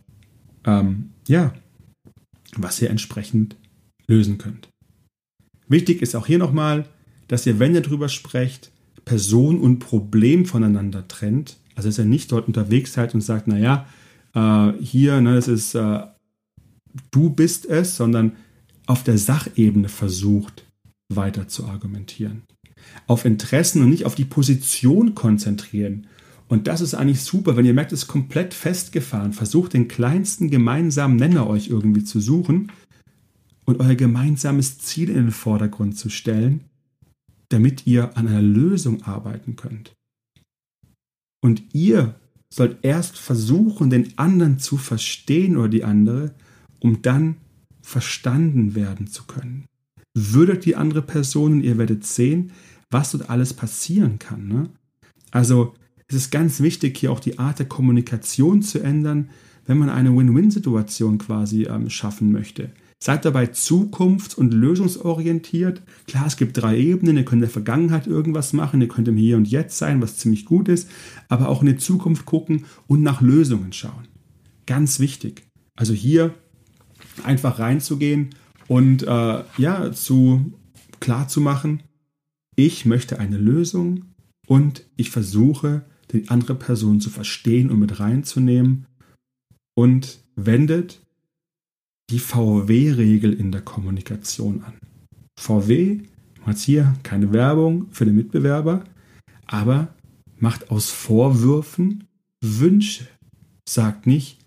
ähm, 0.65 1.09
ja, 1.27 1.53
was 2.55 2.81
ihr 2.81 2.89
entsprechend 2.89 3.55
lösen 4.07 4.37
könnt. 4.37 4.69
Wichtig 5.67 6.01
ist 6.01 6.15
auch 6.15 6.27
hier 6.27 6.37
nochmal, 6.37 6.85
dass 7.27 7.45
ihr, 7.45 7.57
wenn 7.59 7.73
ihr 7.73 7.81
drüber 7.81 8.09
sprecht, 8.09 8.71
Person 9.05 9.59
und 9.59 9.79
Problem 9.79 10.45
voneinander 10.45 11.07
trennt. 11.07 11.57
Also 11.75 11.89
dass 11.89 11.97
ihr 11.97 12.05
nicht 12.05 12.31
dort 12.31 12.47
unterwegs 12.47 12.93
seid 12.93 13.13
und 13.15 13.21
sagt, 13.21 13.47
naja, 13.47 13.87
äh, 14.35 14.73
hier, 14.81 15.21
ne, 15.21 15.35
das 15.35 15.47
ist 15.47 15.73
äh, 15.75 16.01
du 17.11 17.29
bist 17.29 17.65
es, 17.65 17.95
sondern 17.95 18.33
auf 18.85 19.03
der 19.03 19.17
Sachebene 19.17 19.89
versucht 19.89 20.65
weiter 21.13 21.47
zu 21.47 21.65
argumentieren. 21.65 22.43
Auf 23.07 23.25
Interessen 23.25 23.81
und 23.81 23.89
nicht 23.89 24.05
auf 24.05 24.15
die 24.15 24.25
Position 24.25 25.15
konzentrieren 25.15 26.07
Und 26.49 26.67
das 26.67 26.81
ist 26.81 26.93
eigentlich 26.93 27.23
super, 27.23 27.55
wenn 27.55 27.65
ihr 27.65 27.73
merkt, 27.73 27.93
es 27.93 28.03
ist 28.03 28.07
komplett 28.07 28.53
festgefahren. 28.53 29.33
Versucht 29.33 29.73
den 29.73 29.87
kleinsten 29.87 30.49
gemeinsamen 30.49 31.15
Nenner 31.15 31.47
euch 31.47 31.69
irgendwie 31.69 32.03
zu 32.03 32.19
suchen 32.19 32.71
und 33.65 33.79
euer 33.79 33.95
gemeinsames 33.95 34.77
Ziel 34.77 35.09
in 35.09 35.15
den 35.15 35.31
Vordergrund 35.31 35.97
zu 35.97 36.09
stellen, 36.09 36.65
damit 37.49 37.87
ihr 37.87 38.17
an 38.17 38.27
einer 38.27 38.41
Lösung 38.41 39.03
arbeiten 39.03 39.55
könnt. 39.55 39.93
Und 41.41 41.63
ihr 41.73 42.15
sollt 42.53 42.77
erst 42.83 43.17
versuchen, 43.17 43.89
den 43.89 44.17
anderen 44.17 44.59
zu 44.59 44.77
verstehen 44.77 45.57
oder 45.57 45.69
die 45.69 45.83
andere, 45.83 46.35
um 46.83 47.01
dann 47.01 47.37
verstanden 47.81 48.75
werden 48.75 49.07
zu 49.07 49.23
können. 49.23 49.65
Würdet 50.13 50.65
die 50.65 50.75
andere 50.75 51.01
Person 51.01 51.53
und 51.53 51.63
ihr 51.63 51.77
werdet 51.77 52.05
sehen, 52.05 52.51
was 52.91 53.11
dort 53.11 53.29
alles 53.29 53.53
passieren 53.53 54.19
kann. 54.19 54.47
Ne? 54.47 54.69
Also 55.31 55.73
es 56.07 56.15
ist 56.15 56.31
ganz 56.31 56.59
wichtig, 56.59 56.97
hier 56.97 57.11
auch 57.11 57.19
die 57.19 57.39
Art 57.39 57.59
der 57.59 57.67
Kommunikation 57.67 58.61
zu 58.61 58.79
ändern, 58.79 59.29
wenn 59.65 59.77
man 59.77 59.89
eine 59.89 60.15
Win-Win-Situation 60.15 61.17
quasi 61.17 61.63
ähm, 61.63 61.89
schaffen 61.89 62.31
möchte. 62.31 62.71
Seid 63.01 63.25
dabei 63.25 63.45
zukunfts- 63.45 64.35
und 64.35 64.53
lösungsorientiert. 64.53 65.81
Klar, 66.07 66.27
es 66.27 66.37
gibt 66.37 66.55
drei 66.55 66.77
Ebenen. 66.77 67.17
Ihr 67.17 67.25
könnt 67.25 67.39
in 67.39 67.41
der 67.41 67.49
Vergangenheit 67.49 68.07
irgendwas 68.07 68.53
machen, 68.53 68.79
ihr 68.79 68.87
könnt 68.87 69.07
im 69.07 69.17
Hier 69.17 69.35
und 69.37 69.47
Jetzt 69.47 69.77
sein, 69.77 70.01
was 70.01 70.17
ziemlich 70.17 70.45
gut 70.45 70.69
ist, 70.69 70.89
aber 71.27 71.49
auch 71.49 71.61
in 71.61 71.67
die 71.67 71.77
Zukunft 71.77 72.25
gucken 72.25 72.65
und 72.87 73.03
nach 73.03 73.21
Lösungen 73.21 73.73
schauen. 73.73 74.07
Ganz 74.65 74.99
wichtig. 74.99 75.43
Also 75.75 75.93
hier 75.93 76.33
einfach 77.23 77.59
reinzugehen 77.59 78.35
und 78.67 79.03
äh, 79.03 79.43
ja, 79.57 79.91
zu 79.91 80.53
klar 80.99 81.27
zu 81.27 81.41
machen, 81.41 81.83
ich 82.55 82.85
möchte 82.85 83.19
eine 83.19 83.37
Lösung 83.37 84.05
und 84.47 84.85
ich 84.95 85.09
versuche, 85.09 85.85
die 86.11 86.29
andere 86.29 86.55
Person 86.55 87.01
zu 87.01 87.09
verstehen 87.09 87.69
und 87.69 87.79
mit 87.79 87.99
reinzunehmen 87.99 88.85
und 89.75 90.23
wendet 90.35 91.01
die 92.09 92.19
VW-Regel 92.19 93.33
in 93.33 93.51
der 93.51 93.61
Kommunikation 93.61 94.63
an. 94.63 94.73
VW 95.39 96.01
macht 96.45 96.59
hier 96.59 96.93
keine 97.03 97.33
Werbung 97.33 97.87
für 97.91 98.05
den 98.05 98.15
Mitbewerber, 98.15 98.83
aber 99.45 99.95
macht 100.37 100.69
aus 100.69 100.91
Vorwürfen 100.91 102.07
Wünsche. 102.41 103.07
Sagt 103.67 104.05
nicht, 104.05 104.39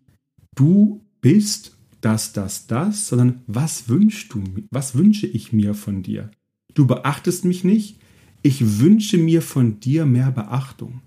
du 0.55 1.02
bist 1.20 1.76
das, 2.00 2.32
das, 2.32 2.66
das, 2.66 3.09
sondern 3.09 3.42
was 3.46 3.88
wünschst 3.88 4.32
du, 4.32 4.42
was 4.70 4.94
wünsche 4.94 5.26
ich 5.26 5.52
mir 5.52 5.74
von 5.74 6.02
dir? 6.02 6.30
Du 6.74 6.87
beachtest 6.87 7.44
mich 7.44 7.64
nicht, 7.64 7.98
ich 8.42 8.78
wünsche 8.78 9.18
mir 9.18 9.42
von 9.42 9.80
dir 9.80 10.06
mehr 10.06 10.30
Beachtung. 10.30 11.00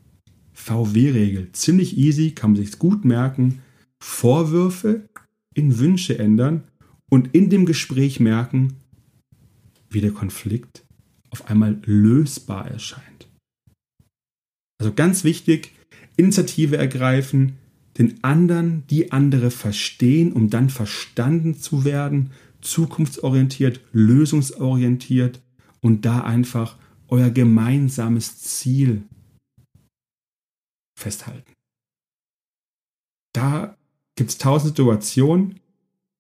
VW-Regel, 0.54 1.52
ziemlich 1.54 1.98
easy, 1.98 2.32
kann 2.32 2.52
man 2.52 2.62
sich 2.62 2.78
gut 2.80 3.06
merken. 3.06 3.60
Vorwürfe 4.02 5.08
in 5.54 5.80
Wünsche 5.80 6.20
ändern 6.20 6.64
und 7.10 7.34
in 7.34 7.50
dem 7.50 7.66
Gespräch 7.66 8.20
merken, 8.20 8.74
wie 9.90 10.02
der 10.02 10.12
Konflikt 10.12 10.84
auf 11.30 11.50
einmal 11.50 11.80
lösbar 11.86 12.70
erscheint. 12.70 13.28
Also 14.80 14.94
ganz 14.94 15.24
wichtig, 15.24 15.72
Initiative 16.18 16.78
ergreifen, 16.78 17.54
den 18.00 18.24
anderen, 18.24 18.88
die 18.88 19.12
andere 19.12 19.52
verstehen, 19.52 20.32
um 20.32 20.50
dann 20.50 20.70
verstanden 20.70 21.60
zu 21.60 21.84
werden, 21.84 22.32
zukunftsorientiert, 22.62 23.82
lösungsorientiert 23.92 25.42
und 25.82 26.06
da 26.06 26.22
einfach 26.22 26.78
euer 27.10 27.30
gemeinsames 27.30 28.40
Ziel 28.40 29.04
festhalten. 30.98 31.54
Da 33.34 33.76
gibt 34.16 34.32
es 34.32 34.38
tausend 34.38 34.70
Situationen. 34.70 35.60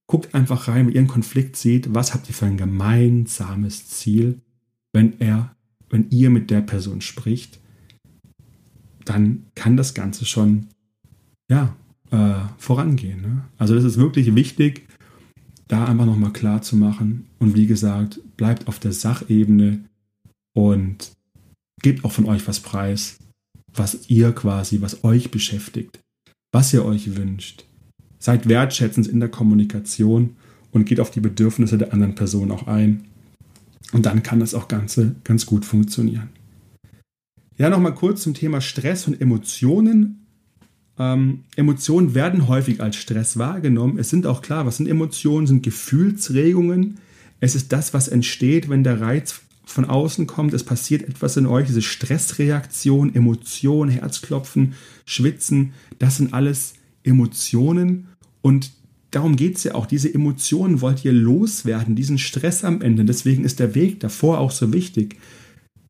Guckt 0.08 0.34
einfach 0.34 0.68
rein, 0.68 0.88
wenn 0.88 0.94
ihr 0.94 1.00
einen 1.00 1.08
Konflikt 1.08 1.56
seht, 1.56 1.94
was 1.94 2.13
habt 2.13 2.28
ihr 2.28 2.36
für 2.36 2.46
ein 2.46 2.58
gemeinsames 2.58 3.88
Ziel, 3.88 4.42
wenn 4.92 5.20
er, 5.20 5.56
wenn 5.89 6.10
ihr 6.10 6.30
mit 6.30 6.50
der 6.50 6.62
Person 6.62 7.02
spricht, 7.02 7.60
dann 9.06 9.46
kann 9.56 9.78
das 9.78 9.94
Ganze 9.94 10.26
schon 10.26 10.68
ja, 11.50 11.76
äh, 12.12 12.36
vorangehen. 12.58 13.22
Ne? 13.22 13.42
Also 13.58 13.76
das 13.76 13.84
ist 13.84 13.98
wirklich 13.98 14.36
wichtig, 14.36 14.88
da 15.68 15.86
einfach 15.86 16.06
nochmal 16.06 16.34
klar 16.34 16.62
zu 16.62 16.76
machen. 16.76 17.28
Und 17.40 17.56
wie 17.56 17.68
gesagt, 17.68 18.20
bleibt 18.38 18.68
auf 18.68 18.80
der 18.80 18.94
Sachebene 18.94 19.84
und 20.54 21.12
gebt 21.82 22.04
auch 22.06 22.12
von 22.12 22.26
euch 22.26 22.48
was 22.48 22.60
preis, 22.60 23.18
was 23.74 24.10
ihr 24.10 24.32
quasi, 24.32 24.82
was 24.82 25.04
euch 25.04 25.32
beschäftigt, 25.32 26.00
was 26.52 26.74
ihr 26.74 26.86
euch 26.86 27.16
wünscht. 27.16 27.66
Seid 28.18 28.50
wertschätzend 28.50 29.08
in 29.08 29.20
der 29.20 29.30
Kommunikation 29.30 30.36
und 30.72 30.86
geht 30.86 31.00
auf 31.00 31.12
die 31.12 31.22
Bedürfnisse 31.22 31.78
der 31.78 31.94
anderen 31.94 32.16
Person 32.16 32.52
auch 32.52 32.68
ein. 32.68 33.06
Und 33.92 34.06
dann 34.06 34.24
kann 34.24 34.40
das 34.40 34.54
auch 34.54 34.68
Ganze 34.68 35.16
ganz 35.24 35.46
gut 35.46 35.66
funktionieren. 35.66 36.30
Ja, 37.58 37.70
nochmal 37.70 37.96
kurz 37.96 38.24
zum 38.24 38.34
Thema 38.34 38.62
Stress 38.62 39.08
und 39.08 39.20
Emotionen. 39.20 40.18
Ähm, 41.00 41.46
Emotionen 41.56 42.14
werden 42.14 42.48
häufig 42.48 42.82
als 42.82 42.98
Stress 42.98 43.38
wahrgenommen. 43.38 43.98
Es 43.98 44.10
sind 44.10 44.28
auch 44.28 44.42
klar, 44.42 44.66
was 44.66 44.78
sind 44.78 44.88
Emotionen? 44.88 45.48
Sind 45.48 45.64
Gefühlsregungen. 45.64 47.00
Es 47.40 47.56
ist 47.56 47.72
das, 47.72 47.94
was 47.94 48.10
entsteht, 48.10 48.70
wenn 48.70 48.84
der 48.84 49.00
Reiz 49.00 49.42
von 49.66 49.86
außen 49.86 50.28
kommt. 50.28 50.54
Es 50.54 50.64
passiert 50.64 51.08
etwas 51.08 51.38
in 51.38 51.46
euch, 51.46 51.68
diese 51.68 51.82
Stressreaktion, 51.82 53.16
Emotionen, 53.16 53.92
Herzklopfen, 53.92 54.74
Schwitzen. 55.06 55.72
Das 56.00 56.18
sind 56.18 56.34
alles 56.34 56.74
Emotionen 57.04 58.08
und 58.42 58.72
darum 59.12 59.38
geht 59.38 59.56
es 59.56 59.64
ja 59.64 59.76
auch. 59.76 59.86
Diese 59.86 60.14
Emotionen 60.14 60.82
wollt 60.82 61.06
ihr 61.06 61.14
loswerden, 61.14 61.96
diesen 61.96 62.18
Stress 62.18 62.66
am 62.66 62.82
Ende. 62.82 63.06
Deswegen 63.06 63.46
ist 63.46 63.60
der 63.60 63.74
Weg 63.74 64.02
davor 64.02 64.40
auch 64.40 64.52
so 64.52 64.74
wichtig. 64.74 65.18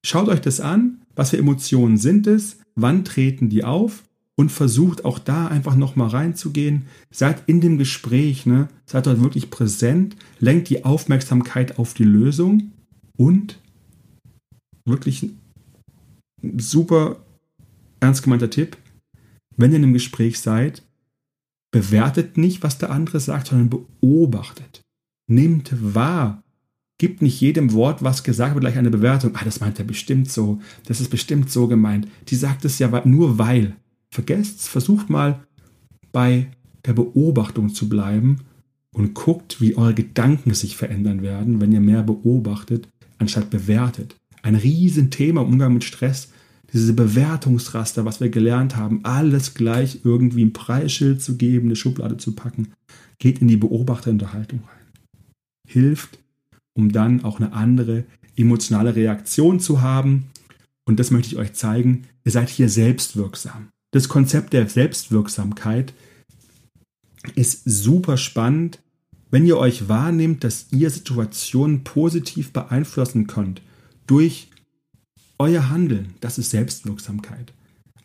Schaut 0.06 0.30
euch 0.30 0.42
das 0.42 0.60
an, 0.60 1.02
was 1.16 1.32
für 1.32 1.38
Emotionen 1.38 1.98
sind 1.98 2.28
es, 2.28 2.58
wann 2.76 3.04
treten 3.04 3.50
die 3.50 3.64
auf 3.64 4.04
und 4.40 4.54
versucht 4.54 5.04
auch 5.04 5.20
da 5.20 5.48
einfach 5.48 5.76
nochmal 5.76 6.08
reinzugehen. 6.08 6.86
Seid 7.12 7.44
in 7.48 7.60
dem 7.60 7.78
Gespräch, 7.78 8.46
ne? 8.46 8.70
seid 8.86 9.06
dort 9.06 9.22
wirklich 9.22 9.50
präsent, 9.50 10.16
lenkt 10.40 10.70
die 10.70 10.86
Aufmerksamkeit 10.86 11.78
auf 11.78 11.94
die 11.94 12.06
Lösung 12.06 12.72
und 13.18 13.60
wirklich 14.86 15.24
ein 15.24 16.58
super 16.58 17.18
ernst 18.00 18.24
gemeinter 18.24 18.50
Tipp, 18.50 18.78
wenn 19.58 19.72
ihr 19.72 19.78
in 19.78 19.84
einem 19.84 19.94
Gespräch 19.94 20.40
seid, 20.40 20.84
Bewertet 21.72 22.38
nicht, 22.38 22.64
was 22.64 22.78
der 22.78 22.92
andere 22.92 23.20
sagt, 23.20 23.48
sondern 23.48 23.70
beobachtet. 23.70 24.82
Nehmt 25.28 25.72
wahr. 25.94 26.42
Gibt 26.98 27.22
nicht 27.22 27.40
jedem 27.42 27.74
Wort, 27.74 28.04
was 28.04 28.24
gesagt 28.24 28.56
wird, 28.56 28.64
gleich 28.64 28.78
eine 28.78 28.90
Bewertung. 28.90 29.36
Ah, 29.36 29.44
das 29.44 29.60
meint 29.60 29.78
er 29.80 29.86
bestimmt 29.86 30.32
so. 30.32 30.60
Das 30.86 31.02
ist 31.02 31.12
bestimmt 31.12 31.52
so 31.52 31.68
gemeint. 31.68 32.08
Die 32.30 32.36
sagt 32.36 32.66
es 32.66 32.80
ja 32.80 33.06
nur 33.06 33.38
weil. 33.38 33.76
Vergesst, 34.12 34.68
versucht 34.68 35.10
mal 35.10 35.44
bei 36.12 36.52
der 36.86 36.94
Beobachtung 36.94 37.74
zu 37.74 37.90
bleiben 37.90 38.42
und 38.94 39.14
guckt, 39.14 39.62
wie 39.62 39.76
eure 39.76 39.94
Gedanken 39.94 40.54
sich 40.54 40.76
verändern 40.76 41.22
werden, 41.22 41.62
wenn 41.62 41.72
ihr 41.72 41.82
mehr 41.82 42.04
beobachtet, 42.04 42.88
anstatt 43.18 43.50
bewertet. 43.50 44.16
Ein 44.42 44.56
Riesenthema 44.56 45.42
im 45.42 45.50
Umgang 45.50 45.74
mit 45.74 45.84
Stress 45.84 46.30
diese 46.74 46.94
Bewertungsraster, 46.94 48.06
was 48.06 48.20
wir 48.20 48.30
gelernt 48.30 48.76
haben, 48.76 49.04
alles 49.04 49.54
gleich 49.54 50.02
irgendwie 50.04 50.46
ein 50.46 50.54
Preisschild 50.54 51.22
zu 51.22 51.38
geben, 51.38 51.68
eine 51.68 51.76
Schublade 51.76 52.18
zu 52.18 52.36
packen, 52.36 52.74
geht 53.18 53.40
in 53.40 53.48
die 53.48 53.58
Beobachterunterhaltung 53.58 54.60
rein. 54.60 54.88
Hilft, 55.68 56.20
um 56.74 56.92
dann 56.92 57.24
auch 57.24 57.40
eine 57.40 57.54
andere 57.54 58.06
emotionale 58.36 58.96
Reaktion 58.96 59.60
zu 59.60 59.82
haben. 59.82 60.30
Und 60.86 61.00
das 61.00 61.12
möchte 61.12 61.34
ich 61.34 61.38
euch 61.38 61.54
zeigen. 61.54 62.04
Ihr 62.24 62.32
seid 62.32 62.50
hier 62.50 62.70
selbstwirksam. 62.70 63.70
Das 63.92 64.08
Konzept 64.08 64.54
der 64.54 64.70
Selbstwirksamkeit 64.70 65.94
ist 67.36 67.64
super 67.66 68.18
spannend, 68.18 68.80
wenn 69.32 69.46
ihr 69.46 69.58
euch 69.58 69.88
wahrnehmt, 69.88 70.44
dass 70.44 70.68
ihr 70.72 70.90
Situationen 70.90 71.84
positiv 71.84 72.52
beeinflussen 72.52 73.28
könnt 73.28 73.62
durch 74.08 74.48
euer 75.38 75.70
Handeln, 75.70 76.16
das 76.20 76.38
ist 76.38 76.50
Selbstwirksamkeit. 76.50 77.54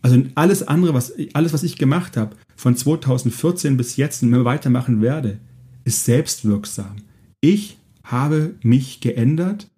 Also 0.02 0.22
alles 0.34 0.62
andere, 0.62 0.92
was, 0.92 1.14
alles, 1.32 1.52
was 1.54 1.62
ich 1.62 1.78
gemacht 1.78 2.16
habe, 2.16 2.36
von 2.56 2.76
2014 2.76 3.76
bis 3.76 3.96
jetzt 3.96 4.22
und 4.22 4.30
mehr 4.30 4.44
weitermachen 4.44 5.00
werde, 5.00 5.38
ist 5.84 6.04
selbstwirksam. 6.04 6.96
Ich 7.40 7.78
habe 8.04 8.54
mich 8.62 9.00
geändert, 9.00 9.68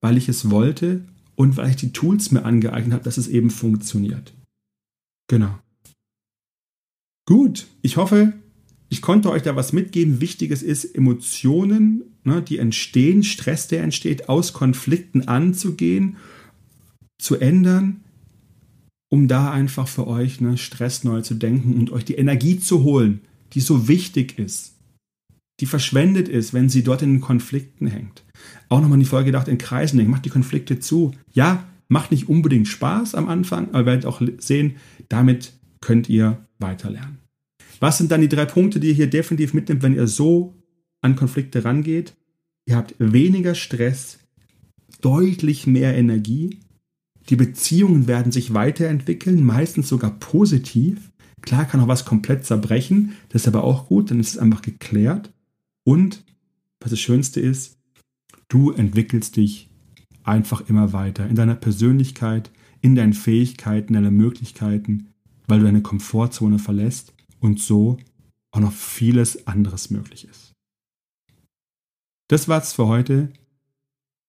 weil 0.00 0.16
ich 0.16 0.28
es 0.28 0.50
wollte 0.50 1.02
und 1.36 1.56
weil 1.56 1.70
ich 1.70 1.76
die 1.76 1.92
Tools 1.92 2.32
mir 2.32 2.44
angeeignet 2.44 2.94
habe, 2.94 3.04
dass 3.04 3.16
es 3.16 3.28
eben 3.28 3.50
funktioniert. 3.50 4.32
Genau. 5.28 5.58
Gut, 7.26 7.66
ich 7.82 7.96
hoffe, 7.96 8.34
ich 8.88 9.02
konnte 9.02 9.30
euch 9.30 9.42
da 9.42 9.56
was 9.56 9.72
mitgeben. 9.72 10.20
Wichtiges 10.20 10.62
ist, 10.62 10.84
Emotionen, 10.84 12.04
ne, 12.24 12.40
die 12.40 12.58
entstehen, 12.58 13.24
Stress, 13.24 13.66
der 13.68 13.82
entsteht, 13.82 14.28
aus 14.28 14.52
Konflikten 14.52 15.26
anzugehen 15.26 16.16
zu 17.18 17.36
ändern, 17.36 18.04
um 19.10 19.26
da 19.26 19.50
einfach 19.50 19.88
für 19.88 20.06
euch 20.06 20.40
ne, 20.40 20.56
Stress 20.56 21.02
neu 21.02 21.22
zu 21.22 21.34
denken 21.34 21.74
und 21.74 21.90
euch 21.90 22.04
die 22.04 22.14
Energie 22.14 22.60
zu 22.60 22.84
holen, 22.84 23.22
die 23.54 23.60
so 23.60 23.88
wichtig 23.88 24.38
ist, 24.38 24.74
die 25.60 25.66
verschwendet 25.66 26.28
ist, 26.28 26.52
wenn 26.52 26.68
sie 26.68 26.84
dort 26.84 27.02
in 27.02 27.20
Konflikten 27.20 27.86
hängt. 27.86 28.24
Auch 28.68 28.80
nochmal 28.80 28.96
in 28.96 29.04
die 29.04 29.06
Folge 29.06 29.26
gedacht, 29.26 29.48
in 29.48 29.58
Kreisen 29.58 29.96
denken, 29.96 30.12
macht 30.12 30.26
die 30.26 30.30
Konflikte 30.30 30.78
zu. 30.78 31.12
Ja, 31.32 31.64
macht 31.88 32.10
nicht 32.10 32.28
unbedingt 32.28 32.68
Spaß 32.68 33.14
am 33.14 33.28
Anfang, 33.28 33.68
aber 33.70 33.80
ihr 33.80 33.86
werdet 33.86 34.06
auch 34.06 34.20
sehen, 34.38 34.76
damit 35.08 35.52
könnt 35.80 36.08
ihr 36.08 36.46
weiterlernen. 36.58 37.18
Was 37.80 37.98
sind 37.98 38.10
dann 38.10 38.22
die 38.22 38.28
drei 38.28 38.46
Punkte, 38.46 38.80
die 38.80 38.88
ihr 38.88 38.94
hier 38.94 39.10
definitiv 39.10 39.54
mitnimmt, 39.54 39.82
wenn 39.82 39.94
ihr 39.94 40.06
so 40.06 40.54
an 41.02 41.16
Konflikte 41.16 41.64
rangeht? 41.64 42.14
Ihr 42.64 42.76
habt 42.76 42.94
weniger 42.98 43.54
Stress, 43.54 44.18
deutlich 45.00 45.66
mehr 45.66 45.96
Energie, 45.96 46.58
die 47.28 47.36
Beziehungen 47.36 48.06
werden 48.06 48.30
sich 48.30 48.54
weiterentwickeln, 48.54 49.44
meistens 49.44 49.88
sogar 49.88 50.12
positiv. 50.18 51.10
Klar 51.42 51.64
kann 51.64 51.80
auch 51.80 51.88
was 51.88 52.04
komplett 52.04 52.44
zerbrechen, 52.44 53.12
das 53.28 53.42
ist 53.42 53.48
aber 53.48 53.64
auch 53.64 53.88
gut, 53.88 54.10
dann 54.10 54.20
ist 54.20 54.30
es 54.30 54.38
einfach 54.38 54.62
geklärt. 54.62 55.32
Und 55.84 56.24
was 56.80 56.90
das 56.90 57.00
Schönste 57.00 57.40
ist, 57.40 57.78
du 58.48 58.70
entwickelst 58.70 59.36
dich 59.36 59.68
einfach 60.26 60.68
immer 60.68 60.92
weiter 60.92 61.28
in 61.28 61.36
deiner 61.36 61.54
Persönlichkeit, 61.54 62.50
in 62.80 62.94
deinen 62.94 63.14
Fähigkeiten, 63.14 63.94
in 63.94 64.02
deinen 64.02 64.16
Möglichkeiten, 64.16 65.08
weil 65.46 65.60
du 65.60 65.64
deine 65.64 65.82
Komfortzone 65.82 66.58
verlässt 66.58 67.14
und 67.40 67.60
so 67.60 67.98
auch 68.50 68.60
noch 68.60 68.72
vieles 68.72 69.46
anderes 69.46 69.90
möglich 69.90 70.26
ist. 70.28 70.52
Das 72.28 72.48
war's 72.48 72.72
für 72.72 72.86
heute. 72.86 73.32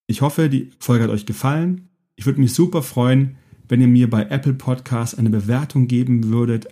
Ich 0.07 0.21
hoffe, 0.21 0.49
die 0.49 0.71
Folge 0.79 1.05
hat 1.05 1.11
euch 1.11 1.25
gefallen. 1.25 1.89
Ich 2.15 2.25
würde 2.25 2.39
mich 2.39 2.53
super 2.53 2.83
freuen, 2.83 3.37
wenn 3.67 3.81
ihr 3.81 3.87
mir 3.87 4.09
bei 4.09 4.23
Apple 4.23 4.53
Podcasts 4.53 5.17
eine 5.17 5.29
Bewertung 5.29 5.87
geben 5.87 6.25
würdet, 6.25 6.67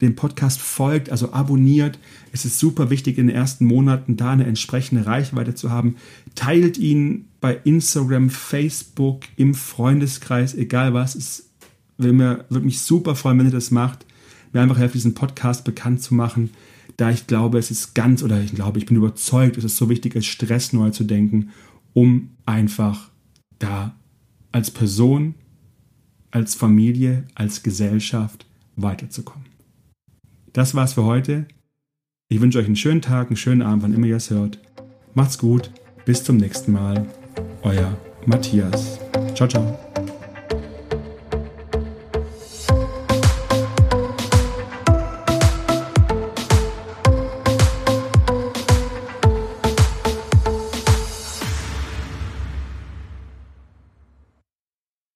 dem 0.00 0.14
Podcast 0.14 0.60
folgt, 0.60 1.10
also 1.10 1.32
abonniert. 1.32 1.98
Es 2.32 2.44
ist 2.44 2.58
super 2.58 2.90
wichtig, 2.90 3.16
in 3.18 3.28
den 3.28 3.36
ersten 3.36 3.64
Monaten 3.64 4.16
da 4.16 4.30
eine 4.30 4.44
entsprechende 4.44 5.06
Reichweite 5.06 5.54
zu 5.54 5.70
haben. 5.70 5.96
Teilt 6.34 6.76
ihn 6.76 7.28
bei 7.40 7.58
Instagram, 7.64 8.28
Facebook, 8.28 9.22
im 9.36 9.54
Freundeskreis, 9.54 10.54
egal 10.54 10.92
was. 10.92 11.14
Es 11.14 11.50
würde 11.96 12.44
mich 12.60 12.80
super 12.80 13.14
freuen, 13.14 13.38
wenn 13.38 13.46
ihr 13.46 13.52
das 13.52 13.70
macht. 13.70 14.04
Mir 14.52 14.60
einfach 14.60 14.78
helfen, 14.78 14.94
diesen 14.94 15.14
Podcast 15.14 15.64
bekannt 15.64 16.02
zu 16.02 16.14
machen, 16.14 16.50
da 16.96 17.10
ich 17.10 17.26
glaube, 17.26 17.58
es 17.58 17.70
ist 17.70 17.94
ganz, 17.94 18.22
oder 18.22 18.40
ich 18.40 18.54
glaube, 18.54 18.78
ich 18.78 18.86
bin 18.86 18.96
überzeugt, 18.96 19.56
es 19.56 19.64
ist 19.64 19.76
so 19.76 19.88
wichtig, 19.88 20.14
als 20.16 20.26
Stress 20.26 20.72
neu 20.72 20.90
zu 20.90 21.04
denken, 21.04 21.50
um 21.92 22.30
einfach 22.46 23.10
da 23.58 23.94
als 24.52 24.70
Person, 24.70 25.34
als 26.30 26.54
Familie, 26.54 27.24
als 27.34 27.62
Gesellschaft 27.62 28.46
weiterzukommen. 28.76 29.55
Das 30.56 30.74
war's 30.74 30.94
für 30.94 31.04
heute. 31.04 31.44
Ich 32.28 32.40
wünsche 32.40 32.58
euch 32.58 32.64
einen 32.64 32.76
schönen 32.76 33.02
Tag, 33.02 33.26
einen 33.26 33.36
schönen 33.36 33.60
Abend, 33.60 33.82
wann 33.82 33.92
immer 33.92 34.06
ihr 34.06 34.16
es 34.16 34.30
hört. 34.30 34.58
Macht's 35.12 35.36
gut, 35.36 35.70
bis 36.06 36.24
zum 36.24 36.38
nächsten 36.38 36.72
Mal. 36.72 37.04
Euer 37.60 37.94
Matthias. 38.24 38.98
Ciao, 39.34 39.46
ciao. 39.46 39.78